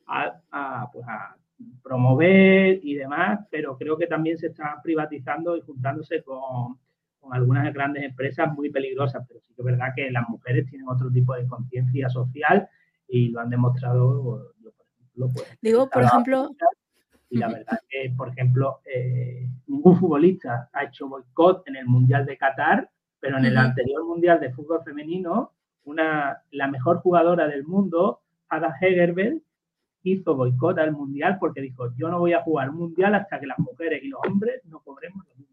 [0.06, 1.36] a, pues a
[1.82, 6.78] promover y demás, pero creo que también se está privatizando y juntándose con
[7.20, 10.88] con algunas grandes empresas muy peligrosas, pero sí que es verdad que las mujeres tienen
[10.88, 12.68] otro tipo de conciencia social
[13.08, 14.52] y lo han demostrado.
[14.60, 16.50] Yo, por ejemplo, pues, Digo, por ejemplo.
[17.30, 22.24] Y la verdad que, por ejemplo, eh, ningún futbolista ha hecho boicot en el Mundial
[22.24, 25.52] de Qatar, pero en el anterior Mundial de Fútbol Femenino,
[25.88, 29.40] una, la mejor jugadora del mundo, Ada Hegerberg,
[30.02, 33.46] hizo boicot al Mundial porque dijo, yo no voy a jugar un Mundial hasta que
[33.46, 35.48] las mujeres y los hombres no cobremos lo mismo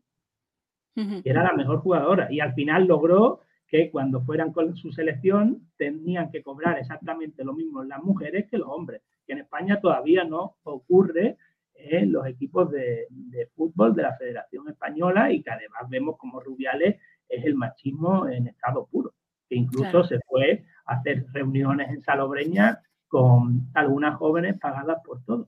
[0.95, 6.32] era la mejor jugadora y al final logró que cuando fueran con su selección tenían
[6.32, 10.56] que cobrar exactamente lo mismo las mujeres que los hombres, que en España todavía no
[10.63, 11.38] ocurre
[11.74, 13.08] en los equipos de,
[13.56, 18.48] fútbol de la Federación Española y que además vemos como Rubiales es el machismo en
[18.48, 19.13] estado puro,
[19.49, 25.47] que incluso se fue a hacer reuniones en Salobreña con algunas jóvenes pagadas por todo.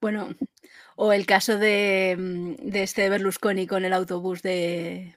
[0.00, 0.28] Bueno,
[0.96, 5.16] o el caso de, mm, de este Berlusconi con el autobús de...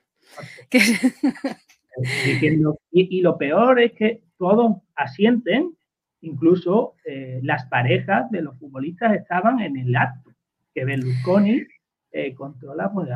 [2.92, 5.76] y, lo peor es que todos asienten,
[6.22, 10.32] incluso eh, las parejas de los futbolistas estaban en el acto,
[10.74, 11.64] que Berlusconi
[12.12, 13.10] eh, controla pues,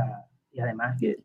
[0.52, 1.18] y además que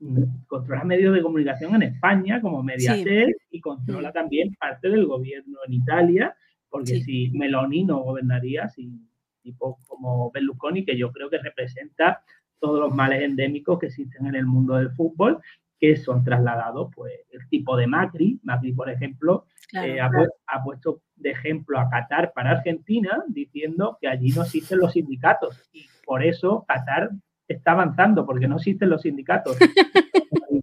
[0.47, 5.73] controla medios de comunicación en España como Mediaset y controla también parte del gobierno en
[5.73, 6.37] Italia,
[6.69, 9.09] porque si Meloni no gobernaría sin
[9.43, 12.23] tipo como Berlusconi, que yo creo que representa
[12.59, 15.41] todos los males endémicos que existen en el mundo del fútbol
[15.79, 18.41] que son trasladados, pues el tipo de Macri.
[18.43, 24.31] Macri, por ejemplo, eh, ha, puesto de ejemplo a Qatar para Argentina, diciendo que allí
[24.31, 25.69] no existen los sindicatos.
[25.73, 27.11] Y por eso Qatar
[27.55, 29.57] está avanzando, porque no existen los sindicatos.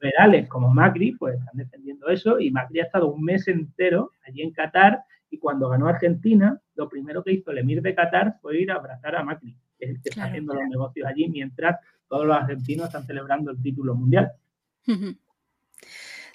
[0.04, 2.40] liberales como Macri, pues están defendiendo eso.
[2.40, 5.04] Y Macri ha estado un mes entero allí en Qatar.
[5.30, 8.76] Y cuando ganó Argentina, lo primero que hizo el emir de Qatar fue ir a
[8.76, 12.36] abrazar a Macri, que es el que está haciendo los negocios allí, mientras todos los
[12.36, 14.32] argentinos están celebrando el título mundial.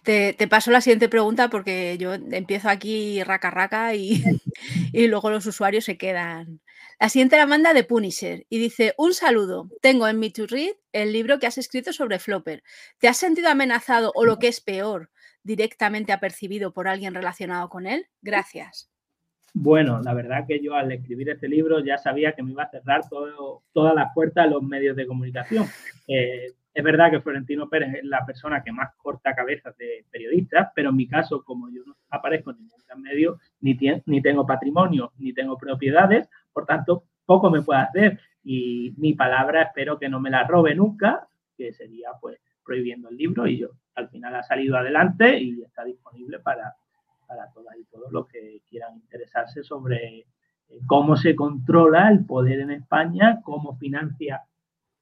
[0.03, 4.25] Te, paso la siguiente pregunta porque yo empiezo aquí raca raca y,
[4.93, 6.61] y, luego los usuarios se quedan.
[7.01, 9.71] La siguiente la manda de Punisher y dice: Un saludo.
[9.81, 12.65] Tengo en Me to Read el libro que has escrito sobre Flopper.
[12.99, 15.11] ¿Te has sentido amenazado o lo que es peor,
[15.45, 18.07] directamente apercibido por alguien relacionado con él?
[18.21, 18.91] Gracias.
[19.55, 22.71] Bueno, la verdad que yo al escribir este libro ya sabía que me iba a
[22.71, 25.67] cerrar todas las puertas a los medios de comunicación.
[26.09, 30.71] Eh, es verdad que Florentino Pérez es la persona que más corta cabezas de periodistas,
[30.75, 35.13] pero en mi caso, como yo no aparezco en ningún medio, ni, ni tengo patrimonio,
[35.19, 38.21] ni tengo propiedades, por tanto, poco me puede hacer.
[38.43, 43.17] Y mi palabra espero que no me la robe nunca, que sería pues prohibiendo el
[43.17, 43.71] libro y yo.
[43.95, 46.75] Al final ha salido adelante y está disponible para,
[47.27, 50.27] para todas y todos los que quieran interesarse sobre eh,
[50.87, 54.43] cómo se controla el poder en España, cómo financia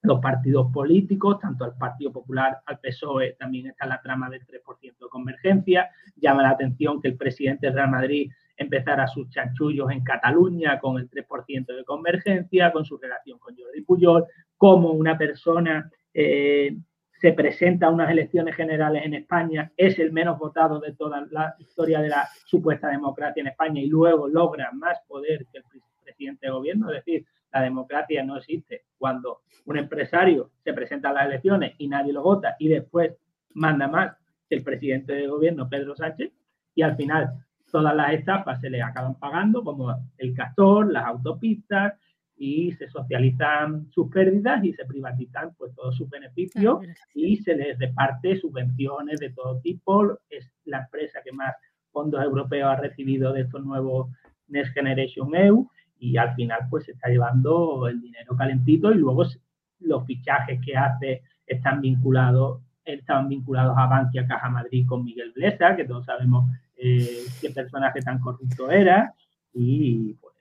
[0.01, 4.79] los partidos políticos, tanto al Partido Popular, al PSOE, también está la trama del 3%
[4.81, 5.89] de convergencia.
[6.15, 10.97] Llama la atención que el presidente del Real Madrid empezara sus chanchullos en Cataluña con
[10.97, 14.25] el 3% de convergencia, con su relación con Jordi Puyol,
[14.57, 16.75] como una persona eh,
[17.19, 21.55] se presenta a unas elecciones generales en España, es el menos votado de toda la
[21.59, 25.63] historia de la supuesta democracia en España y luego logra más poder que el
[26.03, 28.83] presidente de gobierno, es decir, la democracia no existe.
[28.97, 33.13] Cuando un empresario se presenta a las elecciones y nadie lo vota y después
[33.53, 34.15] manda más
[34.47, 36.31] que el presidente de gobierno, Pedro Sánchez,
[36.75, 37.33] y al final
[37.71, 41.93] todas las etapas se le acaban pagando, como el castor, las autopistas,
[42.37, 46.79] y se socializan sus pérdidas y se privatizan pues todos sus beneficios
[47.13, 50.19] y se les reparte subvenciones de todo tipo.
[50.29, 51.55] Es la empresa que más
[51.91, 54.11] fondos europeos ha recibido de estos nuevos
[54.47, 55.67] Next Generation EU
[55.99, 59.25] y al final pues se está llevando el dinero calentito y luego
[59.79, 65.75] los fichajes que hace están vinculados estaban vinculados a Bankia Caja Madrid con Miguel Blesa,
[65.75, 69.13] que todos sabemos eh, qué personaje tan corrupto era,
[69.53, 70.35] y pues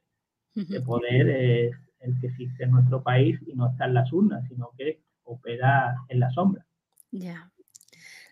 [0.54, 4.46] el poder es el que existe en nuestro país y no está en las urnas,
[4.48, 6.64] sino que opera en la sombra.
[7.10, 7.50] Ya.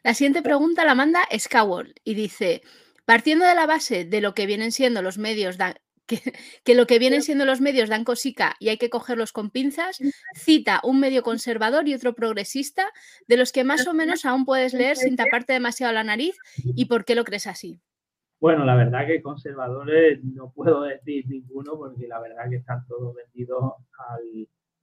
[0.03, 2.62] La siguiente pregunta la manda Skyward y dice,
[3.05, 5.57] partiendo de la base de lo que vienen siendo los medios
[6.64, 9.99] que, lo que vienen siendo los medios dan cosica y hay que cogerlos con pinzas,
[10.35, 12.87] cita un medio conservador y otro progresista,
[13.27, 16.37] de los que más o menos aún puedes leer sin taparte demasiado la nariz.
[16.57, 17.81] ¿Y por qué lo crees así?
[18.44, 23.14] Bueno, la verdad que conservadores no puedo decir ninguno porque la verdad que están todos
[23.14, 23.72] vendidos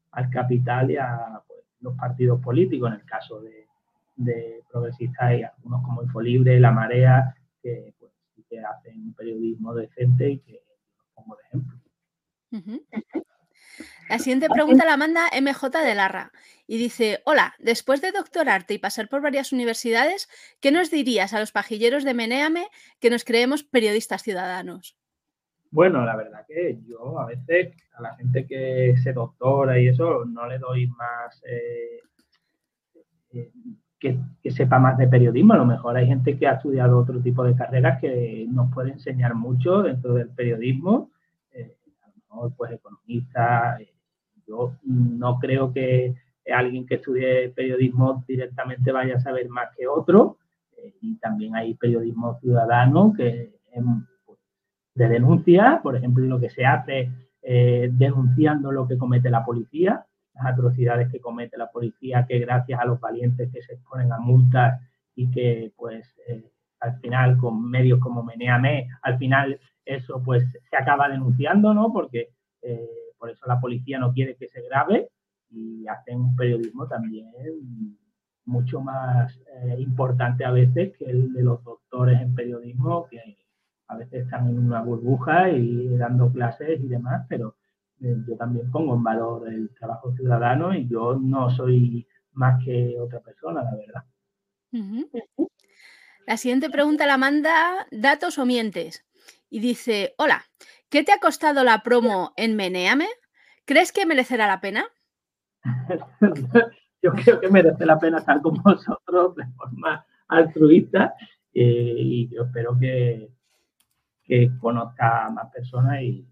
[0.10, 5.84] al, capital y a pues, los partidos políticos, en el caso de, progresistas y algunos
[5.84, 8.12] como Infolibre, La Marea, que, pues,
[8.50, 10.64] que hacen un periodismo decente y que
[11.14, 11.78] como de ejemplo.
[14.12, 16.34] La siguiente pregunta la manda MJ de Larra
[16.68, 20.28] y dice, hola, después de doctorarte y pasar por varias universidades,
[20.60, 22.68] ¿qué nos dirías a los pajilleros de Menéame
[23.00, 24.98] que nos creemos periodistas ciudadanos?
[25.70, 30.26] Bueno, la verdad que yo a veces a la gente que se doctora y eso
[30.26, 32.02] no le doy más eh,
[33.32, 33.52] eh,
[33.98, 35.54] que, sepa más de periodismo.
[35.54, 38.92] A lo mejor hay gente que ha estudiado otro tipo de carreras que nos puede
[38.92, 41.12] enseñar mucho dentro del periodismo.
[41.54, 43.78] Eh, a lo mejor, pues, economista.
[44.42, 46.16] Eh, yo no creo que
[46.52, 50.38] alguien que estudie periodismo directamente vaya a saber más que otro.
[50.78, 53.60] Eh, y también hay periodismo ciudadano que
[54.26, 54.40] pues,
[54.96, 57.10] de denuncia, por ejemplo, lo que se hace
[57.42, 62.80] eh, denunciando lo que comete la policía, las atrocidades que comete la policía, que gracias
[62.80, 64.80] a los valientes que se exponen a multas
[65.16, 66.16] y que pues
[66.80, 71.92] al final con medios como Meneame, al final eso pues se acaba denunciando, ¿no?
[71.92, 72.30] Porque
[73.22, 75.12] por eso la policía no quiere que se grabe
[75.52, 77.30] y hacen un periodismo también
[78.46, 83.38] mucho más eh, importante a veces que el de los doctores en periodismo, que
[83.88, 87.58] a veces están en una burbuja y dando clases y demás, pero
[88.02, 93.00] eh, yo también pongo en valor el trabajo ciudadano y yo no soy más que
[93.00, 94.04] otra persona, la verdad.
[96.26, 99.06] La siguiente pregunta la manda Datos o Mientes
[99.48, 100.44] y dice, hola,
[100.92, 103.08] ¿qué te ha costado la promo en Meneame?
[103.66, 104.86] ¿Crees que merecerá la pena?
[107.02, 111.16] yo creo que merece la pena estar con vosotros de forma altruista
[111.54, 113.30] eh, y yo espero que,
[114.24, 116.28] que conozca a más personas y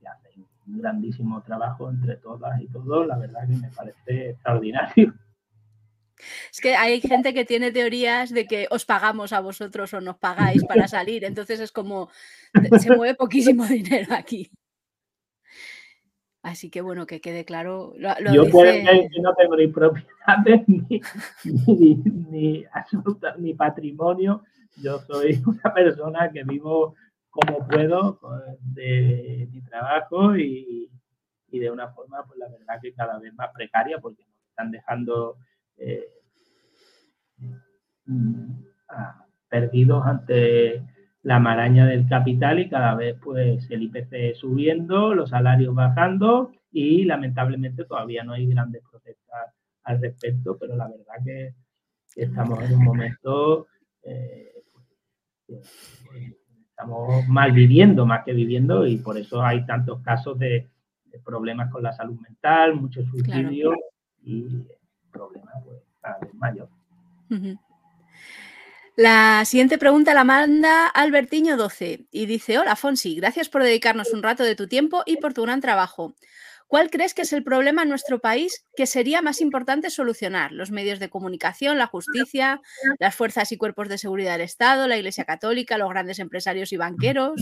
[0.00, 3.06] que hacen un grandísimo trabajo entre todas y todos.
[3.06, 5.14] La verdad que me parece extraordinario.
[6.50, 10.16] Es que hay gente que tiene teorías de que os pagamos a vosotros o nos
[10.18, 12.10] pagáis para salir, entonces es como
[12.78, 14.50] se mueve poquísimo dinero aquí.
[16.42, 17.94] Así que bueno, que quede claro.
[18.32, 19.08] Yo dice...
[19.20, 21.00] no tengo ni propiedades, ni,
[22.30, 22.64] ni,
[23.38, 24.44] ni patrimonio.
[24.76, 26.94] Yo soy una persona que vivo
[27.30, 28.20] como puedo
[28.60, 30.90] de mi trabajo y,
[31.50, 35.38] de una forma, pues la verdad que cada vez más precaria porque nos están dejando
[35.78, 36.08] eh,
[38.06, 38.50] mm,
[39.48, 40.82] perdidos ante
[41.22, 47.04] la maraña del capital y cada vez pues el IPC subiendo, los salarios bajando y
[47.04, 51.54] lamentablemente todavía no hay grandes protestas al respecto, pero la verdad que
[52.14, 53.66] estamos en un momento,
[54.02, 54.62] eh,
[56.68, 60.68] estamos mal viviendo más que viviendo y por eso hay tantos casos de,
[61.24, 63.74] problemas con la salud mental, muchos suicidios
[64.22, 64.66] y
[65.16, 66.68] problemas pues cada vez mayor.
[68.96, 74.22] La siguiente pregunta la manda Albertiño 12 y dice, hola Fonsi, gracias por dedicarnos un
[74.22, 76.14] rato de tu tiempo y por tu gran trabajo.
[76.66, 80.50] ¿Cuál crees que es el problema en nuestro país que sería más importante solucionar?
[80.50, 82.60] ¿Los medios de comunicación, la justicia,
[82.98, 86.76] las fuerzas y cuerpos de seguridad del Estado, la Iglesia Católica, los grandes empresarios y
[86.76, 87.40] banqueros?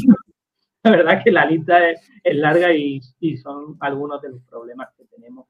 [0.83, 3.01] La verdad que la lista es, larga y,
[3.43, 5.47] son algunos de los problemas que tenemos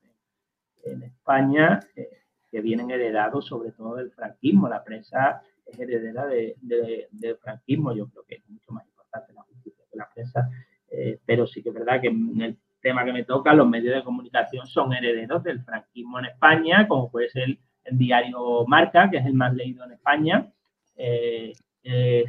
[0.85, 2.09] en, España eh,
[2.51, 4.68] que vienen heredados sobre todo del franquismo.
[4.68, 7.94] La prensa es heredera de, del franquismo.
[7.94, 10.51] Yo creo que es mucho más importante la justicia que la prensa,
[10.90, 13.94] eh, pero sí que es verdad que en el tema que me toca, los medios
[13.94, 19.18] de comunicación son herederos del franquismo en España, como puede ser el diario Marca, que
[19.18, 20.53] es el más leído en España.
[20.97, 22.25] Eh, eh,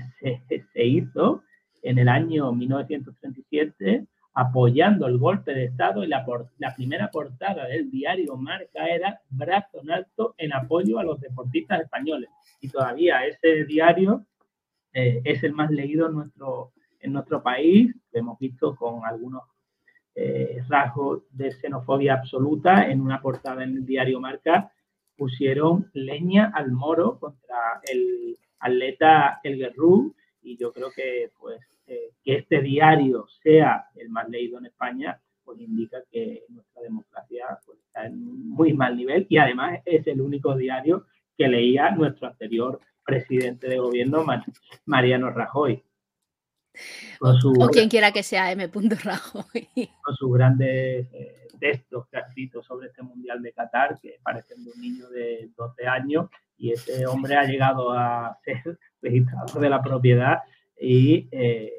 [0.74, 1.44] se, hizo
[1.82, 6.26] en el año 1937 apoyando el golpe de Estado y la,
[6.58, 11.82] la primera portada del diario Marca era brazo en alto en apoyo a los deportistas
[11.82, 14.26] españoles y todavía ese diario
[14.94, 17.94] eh, es el más leído en nuestro, en nuestro país.
[18.12, 19.44] Lo hemos visto con algunos
[20.16, 22.90] eh, rasgos de xenofobia absoluta.
[22.90, 24.72] En una portada en el diario Marca
[25.18, 32.12] pusieron leña al moro contra el atleta El Guerrú y yo creo que pues eh,
[32.24, 37.78] que este diario sea el más leído en España pues indica que nuestra democracia pues,
[37.86, 41.06] está en muy mal nivel y además es el único diario
[41.38, 44.26] que leía nuestro anterior presidente de gobierno,
[44.86, 45.84] Mariano Rajoy.
[47.22, 48.68] o quien quiera que sea M.
[49.04, 49.70] Rajoy.
[50.02, 54.66] Con sus grandes eh, textos que ha escrito sobre este Mundial de Qatar, que parecen
[54.66, 59.70] de un niño de 12 años, y ese hombre ha llegado a ser registrador de
[59.70, 60.40] la propiedad
[60.80, 61.72] y eh,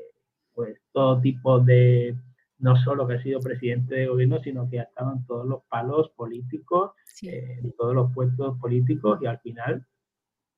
[0.54, 2.16] pues todo tipo de
[2.58, 5.62] no solo que ha sido presidente de gobierno, sino que ha estado en todos los
[5.64, 9.86] palos políticos, eh, en todos los puestos políticos y al final,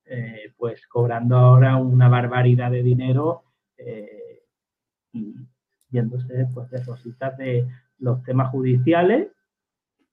[0.05, 3.43] eh, pues cobrando ahora una barbaridad de dinero
[5.13, 5.33] y
[5.89, 9.29] yéndose pues de rositas de los temas judiciales,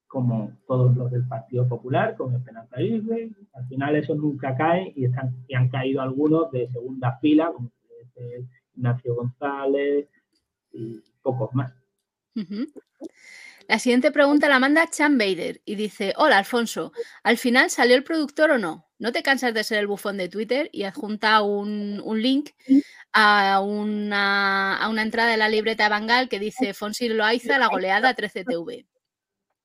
[0.06, 3.30] como todos los del Partido Popular, con Esperanza Aguirre.
[3.54, 7.70] Al final eso nunca cae y, están, y han caído algunos de segunda fila, como
[8.74, 10.08] Ignacio González,
[10.72, 11.72] y pocos más.
[13.68, 16.92] La siguiente pregunta la manda Chan Bader y dice, hola Alfonso,
[17.24, 18.86] ¿al final salió el productor o no?
[18.98, 20.70] ¿No te cansas de ser el bufón de Twitter?
[20.72, 22.50] Y adjunta un, un link
[23.12, 27.68] a una, a una, entrada de la libreta de Bangal que dice Fonsi Loaiza, la
[27.68, 28.86] goleada 13TV.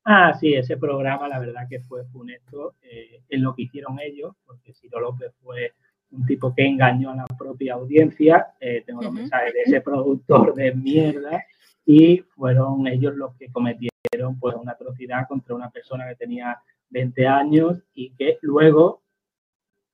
[0.03, 4.35] Ah, sí, ese programa la verdad que fue funesto eh, en lo que hicieron ellos,
[4.45, 5.75] porque Ciro López fue
[6.11, 8.53] un tipo que engañó a la propia audiencia.
[8.59, 11.43] Eh, tengo los mensajes de ese productor de mierda
[11.85, 16.59] y fueron ellos los que cometieron pues una atrocidad contra una persona que tenía
[16.89, 19.01] 20 años y que luego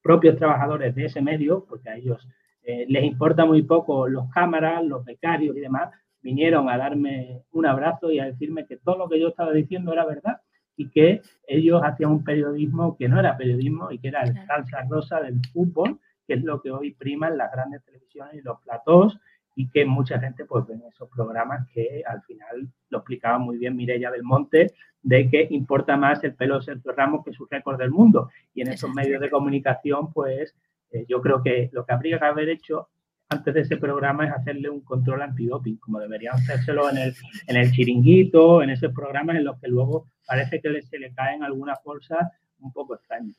[0.02, 2.28] propios trabajadores de ese medio, porque a ellos
[2.64, 5.92] eh, les importa muy poco los cámaras, los becarios y demás,
[6.22, 9.94] vinieron a darme un abrazo y a decirme que todo lo que yo estaba diciendo
[9.94, 10.42] era verdad
[10.76, 14.84] y que ellos hacían un periodismo que no era periodismo y que era el salsa
[14.90, 18.60] rosa del fútbol, que es lo que hoy prima en las grandes televisiones y los
[18.62, 19.18] platós
[19.56, 23.76] y que mucha gente pues ve esos programas que al final lo explicaba muy bien
[23.76, 27.80] Mireia del Monte, de que importa más el pelo de Sergio Ramos que su récord
[27.80, 28.30] del mundo.
[28.54, 30.54] Y en esos medios de comunicación, pues
[30.92, 32.90] eh, yo creo que lo que habría que haber hecho
[33.30, 37.16] antes de ese programa es hacerle un control antidoping, como deberían hacérselo en el,
[37.48, 41.44] en el chiringuito, en esos programas en los que luego parece que se le caen
[41.44, 43.36] algunas bolsas un poco extrañas.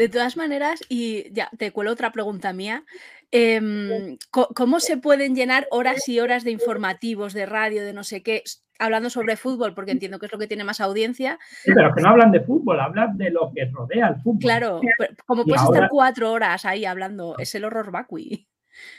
[0.00, 2.84] De todas maneras, y ya te cuelo otra pregunta mía,
[3.30, 8.22] em, ¿cómo se pueden llenar horas y horas de informativos, de radio, de no sé
[8.22, 8.42] qué,
[8.78, 11.38] hablando sobre fútbol, porque entiendo que es lo que tiene más audiencia?
[11.50, 14.40] Sí, pero que no hablan de fútbol, hablan de lo que rodea el fútbol.
[14.40, 14.80] Claro,
[15.26, 18.48] como puedes estar cuatro horas ahí hablando, es el horror vacui.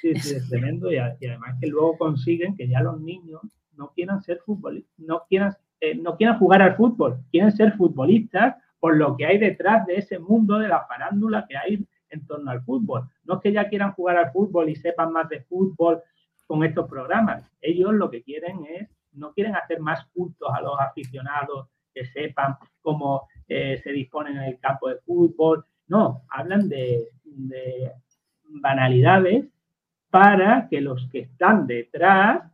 [0.02, 3.42] Sí, sí, es tremendo y, además que luego consiguen que ya los niños
[3.76, 8.54] no quieran ser futbolistas, no quieran, eh, no quieran jugar al fútbol, quieren ser futbolistas
[8.82, 12.50] por lo que hay detrás de ese mundo de la farándula que hay en torno
[12.50, 13.08] al fútbol.
[13.24, 16.02] No es que ya quieran jugar al fútbol y sepan más de fútbol
[16.48, 17.48] con estos programas.
[17.62, 22.58] Ellos lo que quieren es, no quieren hacer más cultos a los aficionados que sepan
[22.82, 25.64] cómo eh, se disponen en el campo de fútbol.
[25.88, 27.92] No, hablan de, de
[28.46, 29.46] banalidades
[30.10, 32.51] para que los que están detrás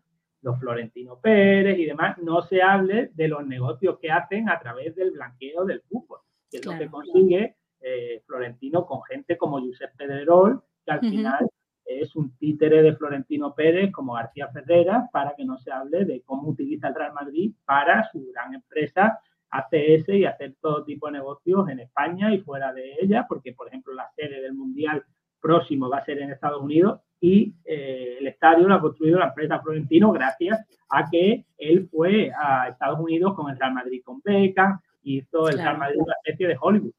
[0.48, 4.96] los Florentino Pérez y demás, no se hable de los negocios que hacen a través
[4.96, 6.20] del blanqueo del fútbol,
[6.50, 11.50] que es lo que consigue eh, Florentino con gente como Josep Pedrerol, que al final
[11.84, 16.22] es un títere de Florentino Pérez como García Ferreira, para que no se hable de
[16.22, 19.20] cómo utiliza el Real Madrid para su gran empresa
[19.50, 23.68] ACS y hacer todo tipo de negocios en España y fuera de ella, porque por
[23.68, 25.04] ejemplo la sede del Mundial
[25.48, 29.28] próximo va a ser en Estados Unidos y eh, el estadio lo ha construido la
[29.28, 34.22] empresa Florentino gracias a que él fue a Estados Unidos con el Real Madrid con
[34.22, 36.94] Beckham y hizo el Real Madrid una especie de Hollywood.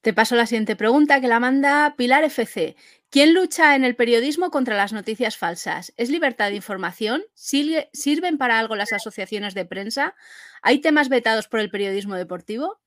[0.00, 2.76] Te paso la siguiente pregunta que la manda Pilar FC.
[3.10, 5.92] ¿Quién lucha en el periodismo contra las noticias falsas?
[5.98, 7.22] ¿Es libertad de información?
[7.34, 10.14] ¿Sirven para algo las asociaciones de prensa?
[10.62, 12.80] ¿Hay temas vetados por el periodismo deportivo?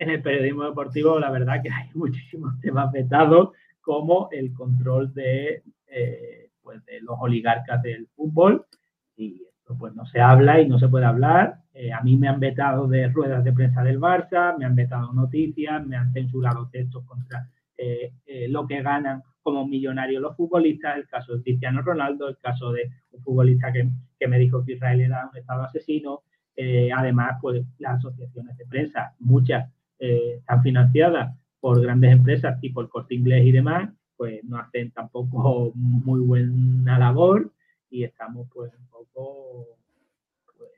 [0.00, 3.50] En el periodismo deportivo, la verdad que hay muchísimos temas vetados
[3.82, 8.64] como el control de, eh, pues de los oligarcas del fútbol
[9.14, 11.56] y esto pues no se habla y no se puede hablar.
[11.74, 15.12] Eh, a mí me han vetado de ruedas de prensa del Barça, me han vetado
[15.12, 17.46] noticias, me han censurado textos contra
[17.76, 18.12] eh,
[18.48, 22.90] lo que ganan como millonarios los futbolistas, el caso de Cristiano Ronaldo, el caso de
[23.10, 23.86] un futbolista que,
[24.18, 26.22] que me dijo que Israel era un estado asesino.
[26.96, 29.68] además, pues las asociaciones de prensa, muchas
[30.00, 35.72] están financiadas por grandes empresas tipo el corte inglés y demás, pues no hacen tampoco
[35.74, 37.52] muy buena labor
[37.90, 39.66] y estamos pues un poco
[40.56, 40.70] pues,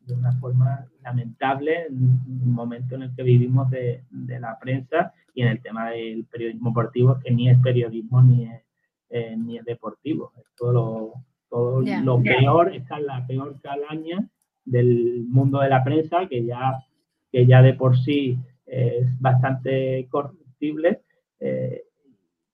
[0.00, 5.42] de una forma lamentable en un momento en el que vivimos de, la prensa y
[5.42, 8.62] en el tema del periodismo deportivo que ni es periodismo ni es,
[9.10, 11.12] eh, ni es deportivo, es todo lo,
[11.48, 14.28] todo lo peor, está en la peor calaña
[14.64, 16.82] del mundo de la prensa que ya,
[17.30, 21.02] que ya de por sí es bastante corruptible,
[21.40, 21.84] eh,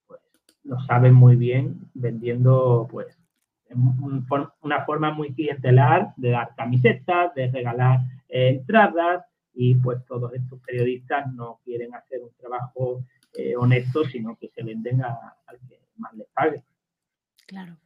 [0.06, 0.20] pues
[0.64, 3.16] lo saben muy bien vendiendo pues
[4.60, 10.60] una forma muy clientelar de dar camisetas, de regalar eh, entradas y pues todos estos
[10.60, 13.04] periodistas no quieren hacer un trabajo
[13.34, 16.62] eh, honesto, sino que se venden al que más les pague.
[17.46, 17.76] Claro.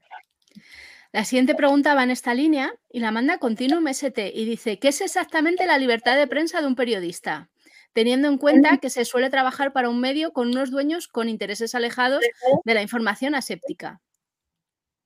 [1.12, 4.88] La siguiente pregunta va en esta línea y la manda Continuum ST y dice, ¿qué
[4.88, 7.48] es exactamente la libertad de prensa de un periodista?
[7.96, 11.74] Teniendo en cuenta que se suele trabajar para un medio con unos dueños con intereses
[11.74, 12.22] alejados
[12.62, 14.02] de la información aséptica.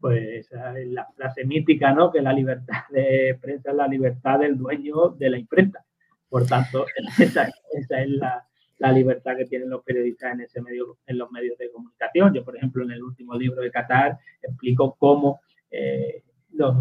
[0.00, 2.10] Pues la frase mítica, ¿no?
[2.10, 5.84] Que la libertad de prensa es la libertad del dueño de la imprenta.
[6.28, 6.84] Por tanto,
[7.20, 11.70] esa, es la, libertad que tienen los periodistas en ese medio, en los medios de
[11.70, 12.34] comunicación.
[12.34, 16.24] Yo, por ejemplo, en el último libro de Qatar explico cómo eh,
[16.54, 16.74] los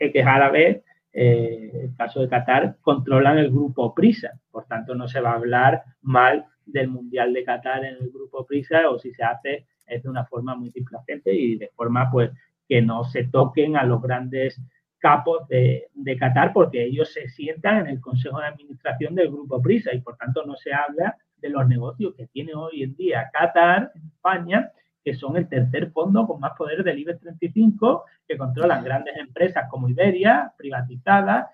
[0.00, 0.82] jeques árabes
[1.12, 4.30] eh, el caso de Qatar, controlan el grupo Prisa.
[4.50, 8.46] Por tanto, no se va a hablar mal del Mundial de Qatar en el grupo
[8.46, 12.30] Prisa o si se hace es de una forma muy displicente y de forma pues
[12.68, 14.60] que no se toquen a los grandes
[14.98, 19.60] capos de, de, Qatar porque ellos se sientan en el Consejo de Administración del Grupo
[19.60, 23.28] Prisa y por tanto no se habla de los negocios que tiene hoy en día
[23.32, 24.70] Qatar, España,
[25.04, 29.68] que son el tercer fondo con más poder del IBEX 35, que controlan grandes empresas
[29.70, 31.50] como Iberia, privatizadas,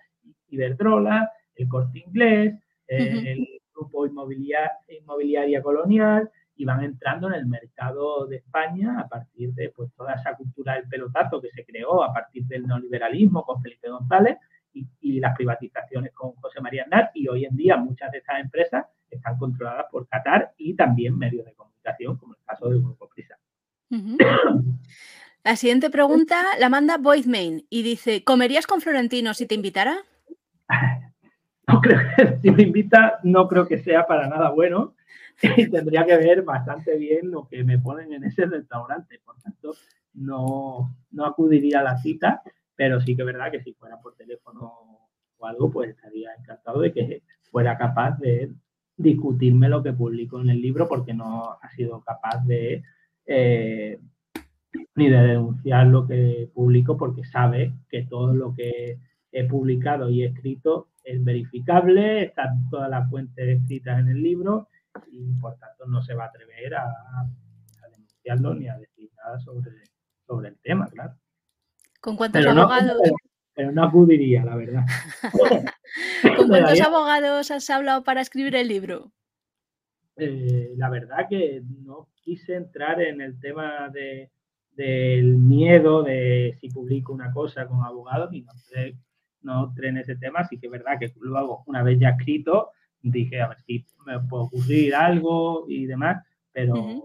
[0.49, 2.55] Iberdrola, el Corte Inglés,
[2.86, 9.55] el Grupo Inmobiliaria, Inmobiliaria Colonial, y van entrando en el mercado de España a partir
[9.55, 13.62] de pues, toda esa cultura del pelotazo que se creó a partir del neoliberalismo con
[13.62, 14.38] Felipe González
[14.72, 17.11] y, las privatizaciones con José María Aznar.
[17.14, 21.46] Y hoy en día muchas de estas empresas están controladas por Qatar y también medios
[21.46, 21.78] de comunicación,
[22.18, 23.39] como el caso del Grupo Prisa.
[25.45, 29.99] La siguiente pregunta la manda Main y dice, ¿comerías con Florentino si te invitara?
[31.66, 34.95] No creo que si me invita, no creo que sea para nada bueno
[35.57, 39.20] y tendría que ver bastante bien lo que me ponen en ese restaurante.
[39.22, 39.74] Por tanto,
[40.14, 42.43] no, no acudiría a la cita,
[42.74, 46.80] pero sí que es verdad que si fuera por teléfono o algo, pues estaría encantado
[46.80, 48.51] de que fuera capaz de
[48.99, 52.82] discutirme lo que publico en el libro porque no ha sido capaz de
[53.24, 54.01] eh,
[54.96, 58.99] ni de denunciar lo que publico porque sabe que todo lo que
[59.30, 64.68] he publicado y escrito es verificable, están todas las fuentes escritas en el libro
[65.11, 66.86] y por tanto no se va a atrever a,
[67.92, 69.70] denunciarlo ni a decir nada sobre,
[70.26, 71.14] sobre el tema, claro.
[72.01, 72.99] ¿Con cuántos abogados?
[73.59, 74.85] Pero, no acudiría, la verdad.
[76.37, 79.11] ¿Con cuántos abogados has hablado para escribir el libro?
[80.17, 84.31] Eh, la verdad que no quise entrar en el tema de,
[84.73, 88.97] del miedo de si publico una cosa con abogados y no entré,
[89.43, 92.71] no entré en ese tema, así que es verdad que luego, una vez ya escrito,
[93.03, 97.03] dije a ver si me puede ocurrir algo y demás, pero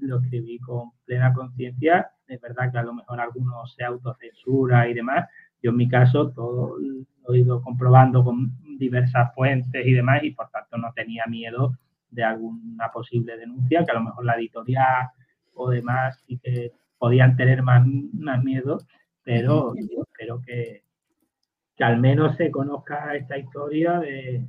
[0.00, 2.10] lo escribí con plena conciencia.
[2.26, 5.28] Es verdad que a lo mejor algunos se autocensura y demás.
[5.62, 10.32] Yo en mi caso todo lo he ido comprobando con diversas fuentes y demás y
[10.32, 11.78] por tanto no tenía miedo
[12.10, 15.08] de alguna posible denuncia, que a lo mejor la editorial
[15.54, 18.78] o demás sí que podían tener más, más miedo,
[19.22, 20.82] pero yo espero que,
[21.76, 24.46] que al menos se conozca esta historia de,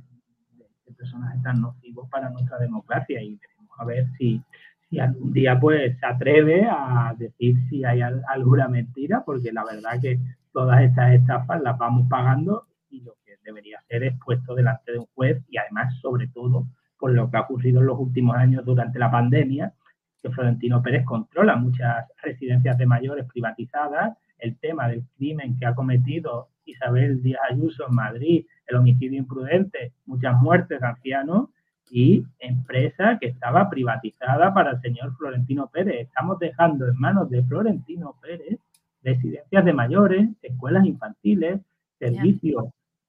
[0.96, 4.40] personajes tan nocivos para nuestra democracia y veremos a ver si,
[4.88, 10.00] si algún día pues se atreve a decir si hay alguna mentira, porque la verdad
[10.00, 10.20] que
[10.54, 14.98] todas estas estafas las vamos pagando y lo que debería ser es puesto delante de
[15.00, 18.64] un juez y además sobre todo por lo que ha ocurrido en los últimos años
[18.64, 19.74] durante la pandemia,
[20.22, 25.74] que Florentino Pérez controla muchas residencias de mayores privatizadas, el tema del crimen que ha
[25.74, 31.48] cometido Isabel Díaz Ayuso en Madrid, el homicidio imprudente, muchas muertes de ancianos
[31.90, 36.06] y empresa que estaba privatizada para el señor Florentino Pérez.
[36.06, 38.60] Estamos dejando en manos de Florentino Pérez
[39.04, 41.60] residencias de mayores, escuelas infantiles,
[41.98, 42.64] servicios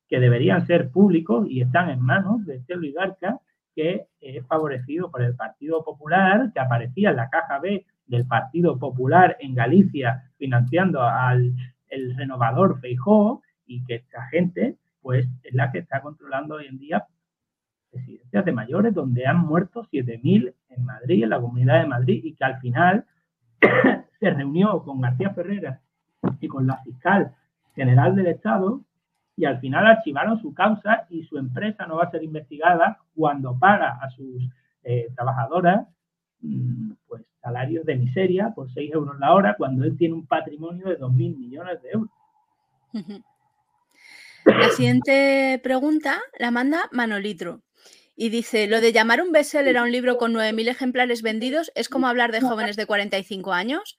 [0.08, 3.40] que deberían ser públicos y están en manos de este oligarca
[3.76, 8.78] que es favorecido por el Partido Popular, que aparecía en la caja B del Partido
[8.78, 11.56] Popular en Galicia financiando al
[11.90, 16.78] el renovador Feijó y que esta gente pues es la que está controlando hoy en
[16.78, 17.06] día
[17.92, 22.34] residencias de mayores donde han muerto 7.000 en Madrid, en la Comunidad de Madrid, y
[22.34, 23.06] que al final
[24.20, 25.82] se reunió con García Ferreira
[26.40, 27.36] y con la fiscal
[27.76, 28.82] general del Estado
[29.38, 33.58] y al final archivaron su causa y su empresa no va a ser investigada cuando
[33.58, 34.44] paga a sus
[34.84, 35.88] eh, trabajadoras
[36.42, 40.88] mm, pues salarios de miseria por 6 euros la hora cuando él tiene un patrimonio
[40.88, 42.10] de 2.000 millones de euros.
[44.46, 47.62] La siguiente pregunta la manda Manolitro
[48.16, 51.90] y dice, lo de llamar un bestseller a un libro con 9.000 ejemplares vendidos es
[51.90, 53.98] como hablar de jóvenes de 45 años.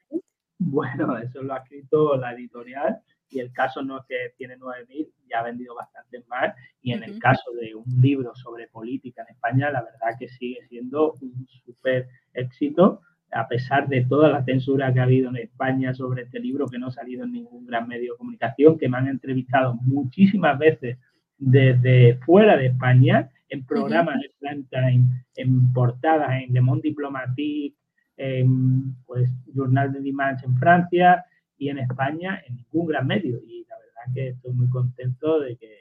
[0.68, 2.98] Bueno, eso lo ha escrito la editorial
[3.30, 6.54] y el caso no es que tiene 9.000, ya ha vendido bastante más.
[6.82, 10.66] Y en el caso de un libro sobre política en España, la verdad que sigue
[10.68, 13.00] siendo un súper éxito
[13.32, 16.78] a pesar de toda la censura que ha habido en España sobre este libro, que
[16.78, 20.98] no ha salido en ningún gran medio de comunicación, que me han entrevistado muchísimas veces
[21.38, 24.32] desde fuera de España, en programas de
[24.70, 27.76] time, en portadas, en Le Monde Diplomatique,
[28.16, 31.24] en pues, Journal de Dimanche en Francia
[31.58, 33.40] y en España, en ningún gran medio.
[33.46, 35.76] Y la verdad que estoy muy contento de que,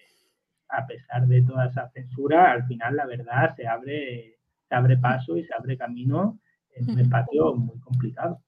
[0.70, 5.38] a pesar de toda esa censura, al final la verdad se abre, se abre paso
[5.38, 6.40] y se abre camino
[6.76, 8.42] es un espacio muy complicado.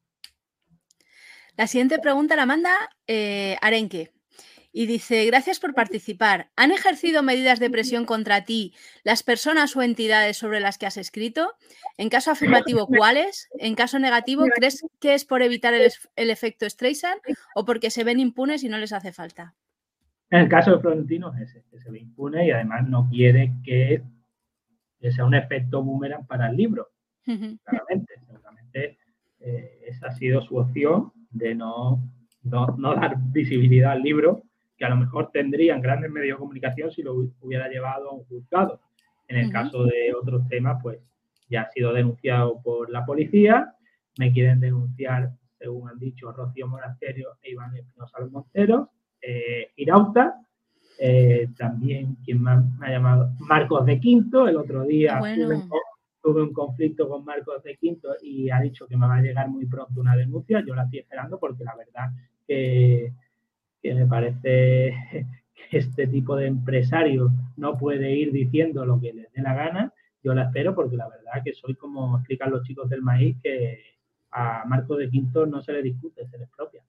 [1.56, 2.72] La siguiente pregunta la manda
[3.08, 4.12] eh, Arenque
[4.78, 6.52] y dice, gracias por participar.
[6.56, 10.98] ¿Han ejercido medidas de presión contra ti las personas o entidades sobre las que has
[10.98, 11.56] escrito?
[11.98, 13.50] En caso afirmativo, ¿cuáles?
[13.58, 17.20] En caso negativo, ¿crees que es por evitar el, efecto Streisand
[17.56, 19.56] o porque se ven impunes y no les hace falta?
[20.30, 23.54] En el caso de Florentino es ese, que se ve impune y además no quiere
[23.64, 24.04] que
[25.10, 26.90] sea un efecto boomerang para el libro.
[27.24, 29.00] Claramente, seguramente
[29.40, 32.00] eh, esa ha sido su opción de no,
[32.44, 34.44] no, no, dar visibilidad al libro,
[34.78, 38.24] que a lo mejor tendrían grandes medios de comunicación si lo hubiera llevado a un
[38.26, 38.80] juzgado.
[39.28, 41.00] En el caso de otros temas, pues
[41.50, 43.74] ya ha sido denunciado por la policía,
[44.20, 50.42] me quieren denunciar, según han dicho Rocío Monasterio e Iván Espinosa Montero, eh, Irauta,
[51.00, 55.20] eh, también quien me ha, llamado Marcos de Quinto, el otro día
[56.22, 59.48] tuve, un conflicto con Marcos de Quinto y ha dicho que me va a llegar
[59.48, 62.12] muy pronto una denuncia, yo la estoy esperando porque la verdad
[62.46, 63.14] que,
[63.82, 64.96] que me parece
[65.70, 69.94] que este tipo de empresario no puede ir diciendo lo que les dé la gana
[70.24, 73.82] yo la espero porque la verdad que soy como explican los chicos del maíz que
[74.32, 76.84] a Marco de Quinto no se le discute, se le propia.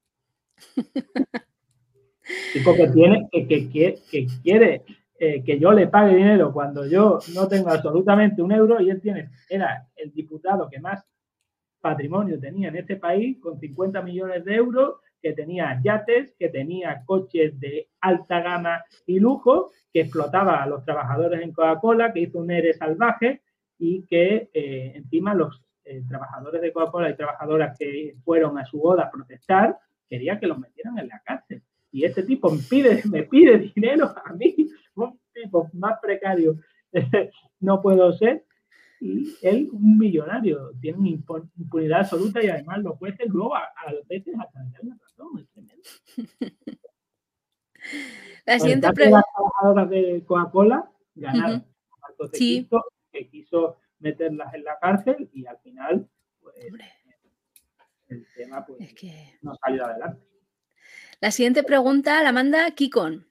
[2.53, 4.83] Chico que tiene, que, que, quiere
[5.19, 9.01] eh, que yo le pague dinero cuando yo no tengo absolutamente un euro y él
[9.01, 11.07] tiene, era el diputado que más
[11.81, 17.03] patrimonio tenía en este país con 50 millones de euros, que tenía yates, que tenía
[17.05, 22.39] coches de alta gama y lujo que explotaba a los trabajadores en Coca-Cola, que hizo
[22.39, 23.43] un ERE salvaje
[23.79, 28.79] y que eh, encima los eh, trabajadores de Coca-Cola y trabajadoras que fueron a su
[28.79, 31.63] boda a protestar, quería que los metieran en la cárcel.
[31.91, 34.55] Y este tipo me pide, me pide dinero a mí,
[34.97, 36.57] un tipo más precario
[37.61, 38.45] no puedo ser.
[39.01, 44.35] Y él, un millonario, tiene impunidad absoluta y además los jueces luego a, a veces
[44.39, 45.83] hasta le dan la razón, es tremendo.
[48.47, 49.19] La siguiente pregunta.
[49.19, 51.67] Las trabajadoras de Coca-Cola ganaron.
[52.33, 52.69] sí.
[53.13, 56.09] que quiso meterlas en la cárcel y al final,
[56.41, 56.57] pues,
[58.09, 58.79] el tema pues,
[59.43, 60.27] no salió adelante.
[61.21, 63.28] La siguiente pregunta la manda Kikon.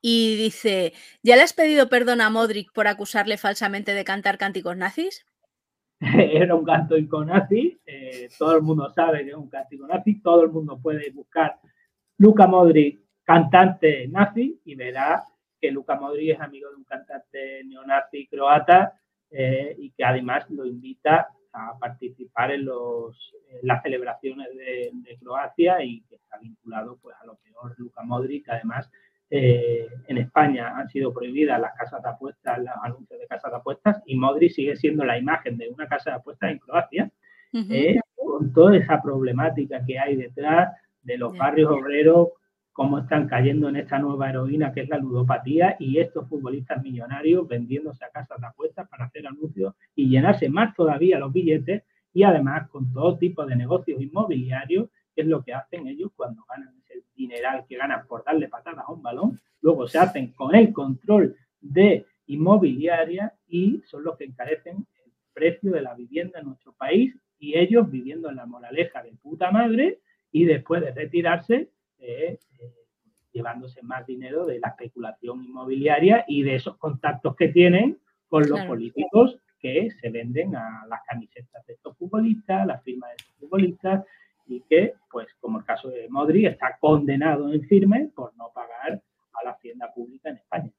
[0.00, 4.76] Y dice, ¿ya le has pedido perdón a Modric por acusarle falsamente de cantar cánticos
[4.76, 5.26] nazis?
[6.00, 10.42] Era un cántico nazi, eh, todo el mundo sabe que es un cántico nazi, todo
[10.42, 11.58] el mundo puede buscar
[12.18, 15.24] Luca Modric cantante nazi y verá
[15.60, 20.66] que Luka Modric es amigo de un cantante neonazi croata eh, y que además lo
[20.66, 27.24] invita a participar en, los, las celebraciones de, Croacia y que está vinculado pues, a
[27.24, 28.48] lo peor Luka Modric.
[28.50, 28.90] Además,
[29.30, 33.56] eh, en España han sido prohibidas las casas de apuestas, los anuncios de casas de
[33.56, 37.10] apuestas y Modric sigue siendo la imagen de una casa de apuestas en Croacia,
[37.52, 42.28] eh, con toda esa problemática que hay detrás de los barrios obreros
[42.76, 47.48] cómo están cayendo en esta nueva heroína que es la ludopatía y estos futbolistas millonarios
[47.48, 52.24] vendiéndose a casas de apuestas para hacer anuncios y llenarse más todavía los billetes y
[52.24, 56.75] además con todo tipo de negocios inmobiliarios, que es lo que hacen ellos cuando ganan
[56.98, 60.72] ese dineral que ganan por darle patadas a un balón, luego se hacen con el
[60.72, 66.72] control de inmobiliaria y son los que encarecen el precio de la vivienda en nuestro
[66.72, 70.00] país y ellos viviendo en la moraleja de puta madre
[70.32, 72.38] y después de retirarse eh,
[73.32, 78.60] llevándose más dinero de la especulación inmobiliaria y de esos contactos que tienen con los
[78.62, 84.04] políticos que se venden a las camisetas de estos futbolistas, las firmas de estos futbolistas
[84.46, 89.02] y que, pues como el caso de Modri, está condenado en firme por no pagar
[89.32, 90.70] a la hacienda pública en España.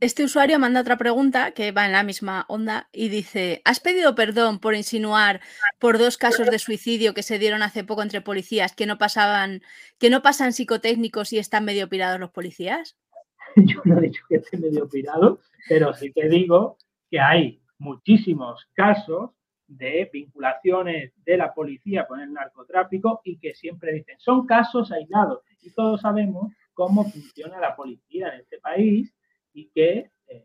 [0.00, 4.14] Este usuario manda otra pregunta que va en la misma onda y dice, ¿has pedido
[4.14, 5.40] perdón por insinuar
[5.78, 9.62] por dos casos de suicidio que se dieron hace poco entre policías que no pasaban,
[9.98, 12.96] que no pasan psicotécnicos y están medio pirados los policías?
[13.56, 16.76] Yo no he dicho que esté medio pirado, pero sí que digo
[17.10, 19.30] que hay muchísimos casos
[19.66, 25.40] de vinculaciones de la policía con el narcotráfico y que siempre dicen, son casos aislados.
[25.62, 29.14] Y todos sabemos cómo funciona la policía en este país
[29.52, 30.44] y que eh,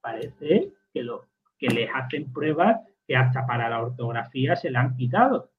[0.00, 1.26] parece que, lo,
[1.58, 5.50] que les hacen pruebas que hasta para la ortografía se la han quitado.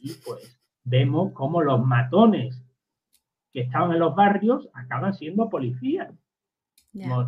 [0.00, 2.62] Y pues vemos cómo los matones
[3.52, 6.12] que estaban en los barrios acaban siendo policías.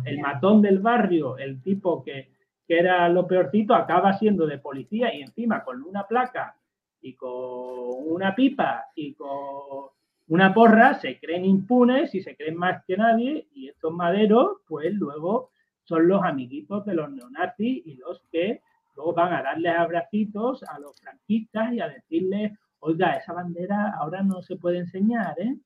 [0.05, 2.31] el matón del barrio, el tipo que,
[2.71, 6.55] que era lo peorcito, acaba siendo de policía y encima con una placa
[7.01, 9.89] y con una pipa y con
[10.29, 14.93] una porra, se creen impunes y se creen más que nadie y estos maderos, pues
[14.93, 15.51] luego
[15.83, 18.61] son los amiguitos de los neonazis y los que
[18.95, 24.23] luego van a darles abracitos a los franquistas y a decirles, oiga, esa bandera ahora
[24.23, 25.57] no se puede enseñar, ¿eh?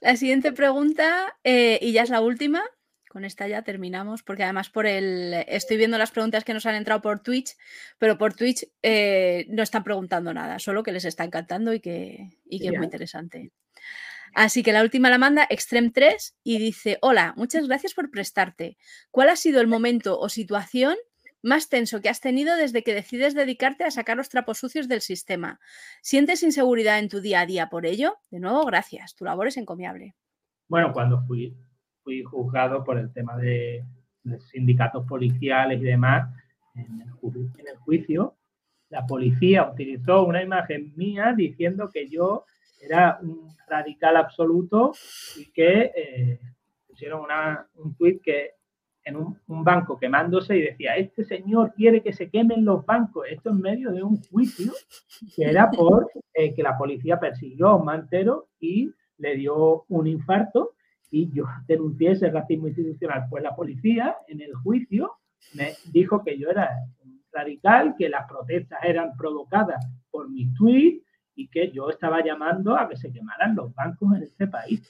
[0.00, 2.62] La siguiente pregunta, eh, y ya es la última,
[3.12, 6.76] con esta ya terminamos, porque además por el estoy viendo las preguntas que nos han
[6.76, 7.58] entrado por Twitch,
[7.98, 12.30] pero por Twitch eh, no están preguntando nada, solo que les está encantando y que,
[12.46, 13.52] y que es muy interesante.
[14.34, 18.78] Así que la última la manda Extreme 3 y dice, hola, muchas gracias por prestarte.
[19.10, 20.96] ¿Cuál ha sido el momento o situación
[21.42, 25.02] más tenso que has tenido desde que decides dedicarte a sacar los trapos sucios del
[25.02, 25.60] sistema?
[26.00, 28.16] ¿Sientes inseguridad en tu día a día por ello?
[28.30, 29.14] De nuevo, gracias.
[29.14, 30.14] Tu labor es encomiable.
[30.66, 31.54] Bueno, cuando fui,
[32.02, 33.84] fui juzgado por el tema de,
[34.50, 36.32] sindicatos policiales y demás,
[36.74, 38.36] en el juicio,
[38.92, 42.44] la policía utilizó una imagen mía diciendo que yo
[42.78, 44.92] era un radical absoluto
[45.38, 46.40] y que eh,
[46.86, 47.26] pusieron
[47.76, 48.50] un tuit que
[49.04, 53.26] en un, banco quemándose y decía, este señor quiere que se quemen los bancos.
[53.30, 54.72] Esto en medio de un juicio
[55.34, 60.06] que era por eh, que la policía persiguió a un mantero y le dio un
[60.06, 60.74] infarto
[61.12, 63.26] y yo denuncié ese racismo institucional.
[63.28, 65.18] Pues la policía en el juicio
[65.54, 66.70] me dijo que yo era
[67.30, 71.04] radical, que las protestas eran provocadas por mis tweets
[71.34, 74.80] y que yo estaba llamando a que se quemaran los bancos en este país.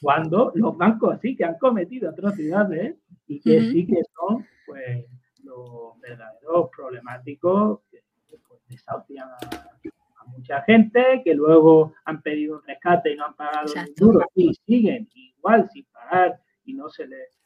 [0.00, 2.96] Cuando los bancos sí que han cometido atrocidades
[3.26, 5.04] y que sí que son pues
[5.44, 8.02] los verdaderos problemáticos que
[8.48, 9.78] pues, desahucian a,
[10.26, 14.54] mucha gente, que luego han pedido un rescate y no han pagado un duro y
[14.66, 17.42] siguen igual sin pagar y no se les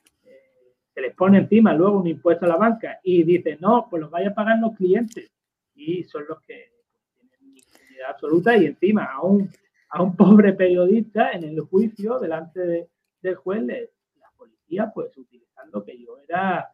[0.97, 4.11] se les pone encima luego un impuesto a la banca y dicen, no, pues los
[4.11, 5.31] vaya a pagar los clientes.
[5.75, 6.73] Y son los que
[7.13, 9.51] tienen impunidad absoluta y encima a un,
[9.91, 12.89] a un pobre periodista en el juicio delante
[13.21, 16.73] del juez, la policía pues utilizando que yo era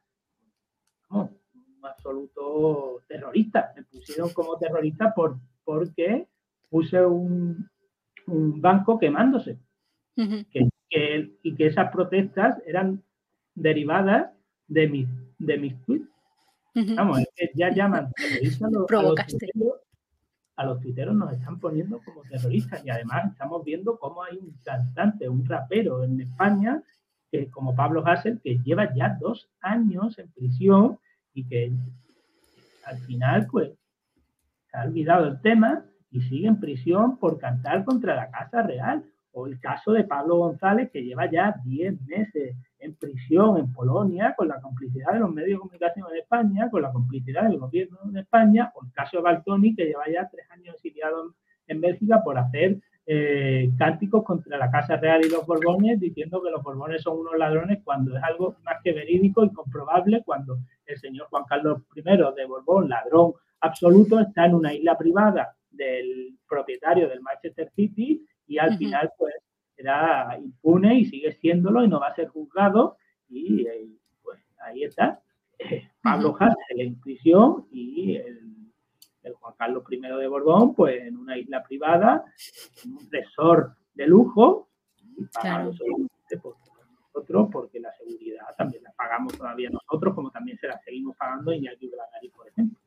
[1.10, 1.36] un
[1.82, 3.72] absoluto terrorista.
[3.74, 6.26] Me pusieron como terrorista por, porque
[6.70, 7.68] puse un,
[8.26, 9.58] banco quemándose.
[10.16, 13.02] y que esas protestas eran
[13.54, 14.30] derivadas
[14.68, 15.08] de mis,
[15.38, 16.08] de mis tweets.
[16.74, 18.86] Vamos, es que ya llaman terroristas a los,
[20.56, 24.56] a los, tuiteros, nos están poniendo como terroristas y además estamos viendo cómo hay un
[24.64, 26.82] cantante, un rapero en España,
[27.30, 30.98] que, como Pablo Hassel, que lleva ya dos años en prisión
[31.34, 31.72] y que
[32.86, 33.70] al final pues
[34.72, 39.04] se ha olvidado el tema y sigue en prisión por cantar contra la Casa Real.
[39.34, 44.34] O el caso de Pablo González, que lleva ya 10 meses en prisión en Polonia
[44.36, 47.98] con la complicidad de los medios de comunicación en España, con la complicidad del gobierno
[48.04, 51.34] de España, o el caso de Baltoni, que lleva ya tres años exiliado
[51.66, 56.50] en Bélgica por hacer eh, cánticos contra la Casa Real y los Borbones, diciendo que
[56.50, 60.98] los Borbones son unos ladrones, cuando es algo más que verídico y comprobable, cuando el
[60.98, 63.32] señor Juan Carlos I de Borbón, ladrón
[63.62, 69.34] absoluto, está en una isla privada del propietario del Manchester City y al final, pues,
[69.76, 72.96] era impune y sigue siéndolo y no va a ser juzgado.
[73.28, 73.88] Y eh,
[74.22, 75.20] pues ahí está.
[75.58, 78.40] Eh, Pablo Hassel en prisión y el,
[79.40, 82.24] Juan Carlos I de Borbón, pues en una isla privada,
[82.84, 84.68] en un resort de lujo,
[85.16, 85.72] y pagado
[86.42, 86.56] por
[87.14, 91.52] nosotros, porque la seguridad también la pagamos todavía nosotros, como también se la seguimos pagando
[91.52, 92.78] Iñaki Blangarín, por ejemplo.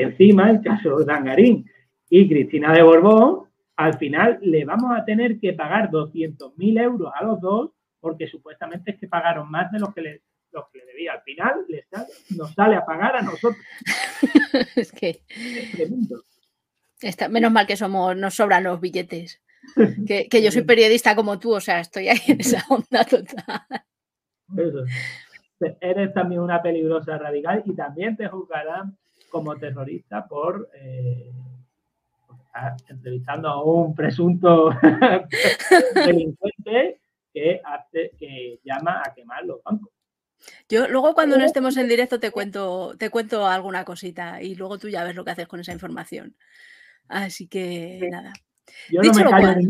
[0.00, 1.70] Que encima el caso de Blangarín
[2.08, 7.22] y Cristina de Borbón al final le vamos a tener que pagar 200.000 euros a
[7.22, 10.22] los dos porque supuestamente es que pagaron más de lo que le,
[10.72, 11.12] que debía.
[11.12, 11.66] Al final
[12.30, 13.62] nos sale a pagar a nosotros.
[14.76, 15.20] es que...
[17.02, 19.42] Está, menos mal que somos, nos sobran los billetes.
[20.06, 23.60] Que, yo soy periodista como tú, o sea, estoy ahí en esa onda total.
[25.82, 28.96] Eres también una peligrosa radical y también te juzgarán
[29.30, 31.32] como terrorista por eh,
[32.88, 34.70] entrevistando a un presunto
[35.94, 37.00] delincuente
[37.32, 39.90] que, hace, que llama a quemar los bancos.
[40.68, 44.78] Yo luego cuando no estemos en directo te cuento, te cuento alguna cosita y luego
[44.78, 46.34] tú ya ves lo que haces con esa información.
[47.08, 48.32] Así que nada.
[48.90, 49.60] Yo no me callo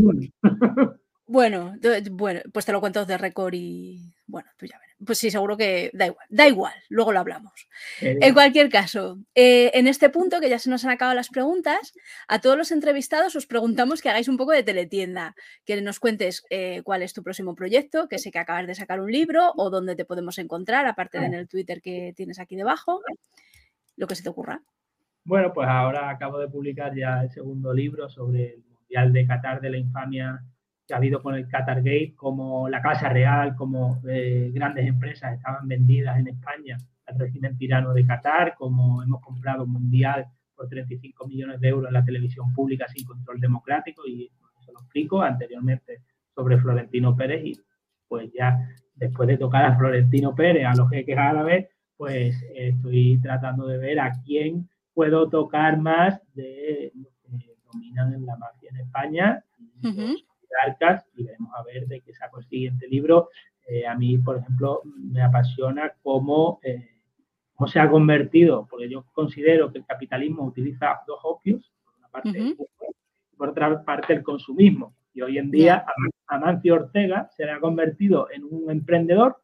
[1.30, 1.74] Bueno,
[2.10, 4.96] bueno, pues te lo cuento de récord y bueno, tú ya verás.
[5.06, 7.68] Pues sí, seguro que da igual, da igual, luego lo hablamos.
[8.00, 11.94] En cualquier caso, eh, en este punto, que ya se nos han acabado las preguntas,
[12.26, 16.44] a todos los entrevistados os preguntamos que hagáis un poco de teletienda, que nos cuentes
[16.50, 19.70] eh, cuál es tu próximo proyecto, que sé que acabas de sacar un libro o
[19.70, 23.02] dónde te podemos encontrar, aparte de en el Twitter que tienes aquí debajo,
[23.96, 24.62] lo que se te ocurra.
[25.22, 29.60] Bueno, pues ahora acabo de publicar ya el segundo libro sobre el Mundial de Qatar
[29.60, 30.42] de la Infamia
[30.90, 35.34] que ha habido con el Qatar Gate, como la Casa Real, como eh, grandes empresas
[35.34, 41.28] estaban vendidas en España al régimen tirano de Qatar, como hemos comprado Mundial por 35
[41.28, 46.02] millones de euros en la televisión pública sin control democrático, y eso lo explico anteriormente
[46.34, 47.52] sobre Florentino Pérez, y
[48.08, 48.58] pues ya
[48.96, 54.00] después de tocar a Florentino Pérez, a los jeques árabes, pues estoy tratando de ver
[54.00, 59.44] a quién puedo tocar más de los que dominan en la mafia en España
[60.66, 63.30] arcas y veremos a ver de qué saco el siguiente libro.
[63.66, 67.00] Eh, a mí, por ejemplo, me apasiona cómo, eh,
[67.54, 72.08] cómo se ha convertido, porque yo considero que el capitalismo utiliza dos opios, por una
[72.08, 74.94] parte y por otra parte el consumismo.
[75.12, 75.84] Y hoy en día
[76.26, 79.42] Amancio Ortega se ha convertido en un emprendedor,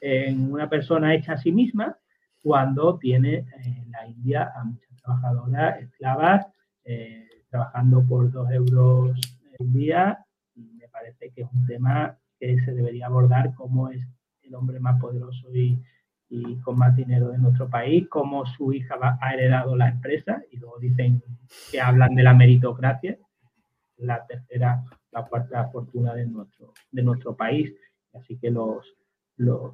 [0.00, 1.96] en una persona hecha a sí misma,
[2.42, 6.46] cuando tiene en la India a muchas trabajadoras esclavas
[6.84, 9.18] eh, trabajando por dos euros
[9.58, 10.25] el día.
[10.96, 14.02] Y parece que es un tema que se debería abordar como es
[14.42, 15.78] el hombre más poderoso y,
[16.64, 20.78] con más dinero de nuestro país, como su hija ha heredado la empresa y luego
[20.78, 21.22] dicen
[21.70, 23.16] que hablan de la meritocracia,
[23.98, 24.82] la tercera,
[25.12, 27.72] la cuarta fortuna de nuestro, de nuestro país.
[28.12, 28.84] Así que los,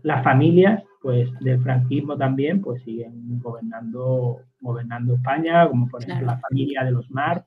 [0.03, 6.39] las familias pues del franquismo también pues siguen gobernando, gobernando España, como por ejemplo la
[6.39, 7.45] familia de los Mar,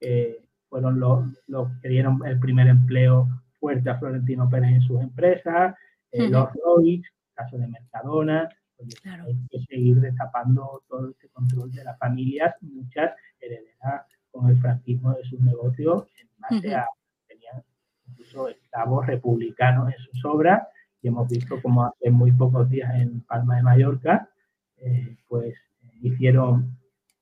[0.00, 5.00] que fueron los, los que dieron el primer empleo fuerte a Florentino Pérez en sus
[5.00, 5.74] empresas,
[6.12, 7.02] eh, los Roy,
[7.34, 13.12] caso de Mercadona, pues, hay que seguir destapando todo este control de las familias, muchas
[13.40, 16.86] herederas con el franquismo de sus negocios en base a
[17.26, 17.62] tenían
[18.08, 20.66] incluso esclavos republicanos en sus obras
[21.00, 24.28] y hemos visto como hace muy pocos días en Palma de Mallorca
[24.76, 25.54] eh, pues
[26.02, 26.76] hicieron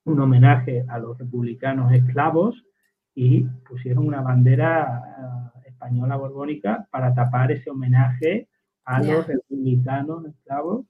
[0.04, 2.64] un homenaje a los republicanos esclavos
[3.14, 8.48] y pusieron una bandera eh, española borbónica para tapar ese homenaje
[8.84, 10.84] a los republicanos esclavos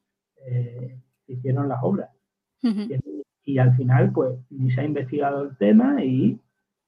[0.46, 2.10] eh, que hicieron las obras.
[3.44, 6.40] y, al final, pues, ni se ha investigado el tema y,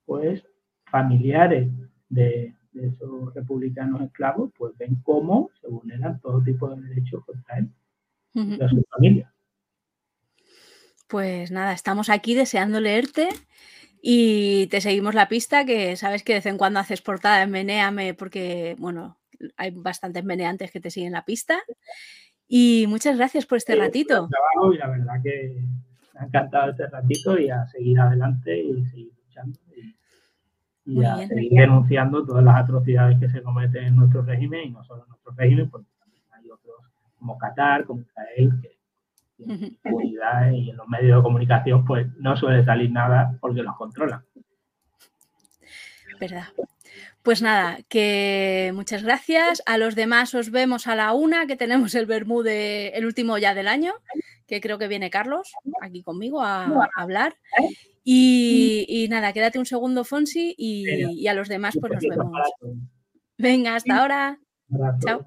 [0.06, 0.42] pues,
[0.90, 1.68] familiares
[2.08, 7.70] de, esos republicanos esclavos, pues ven cómo se vulneran todo tipo de derechos contra él
[8.34, 9.32] y a su familia.
[11.08, 13.28] Pues nada, estamos aquí deseando leerte
[14.02, 17.50] y te seguimos la pista, que sabes que de vez en cuando haces portada en
[17.50, 19.18] Meneame porque, bueno,
[19.56, 21.58] hay bastantes meneantes que te siguen la pista.
[22.48, 24.28] Y muchas gracias por este ratito.
[24.72, 25.62] y la verdad que
[26.14, 29.58] me ha encantado este ratito y a seguir adelante y seguir luchando
[30.84, 34.84] y, a seguir denunciando todas las atrocidades que se cometen en nuestro régimen y no
[34.84, 36.76] solo en nuestro régimen, porque también hay otros
[37.18, 38.75] como Qatar, como Israel, que
[39.38, 44.24] y en los medios de comunicación pues no suele salir nada porque los controlan.
[46.20, 46.44] Verdad.
[47.22, 49.62] Pues nada, que muchas gracias.
[49.66, 53.52] A los demás os vemos a la una, que tenemos el Bermude, el último ya
[53.52, 53.94] del año,
[54.46, 57.36] que creo que viene Carlos aquí conmigo a, hablar.
[58.04, 62.48] Y, nada, quédate un segundo, Fonsi, y, y a los demás pues nos vemos.
[63.36, 64.38] Venga, hasta ahora.
[65.04, 65.26] Chao.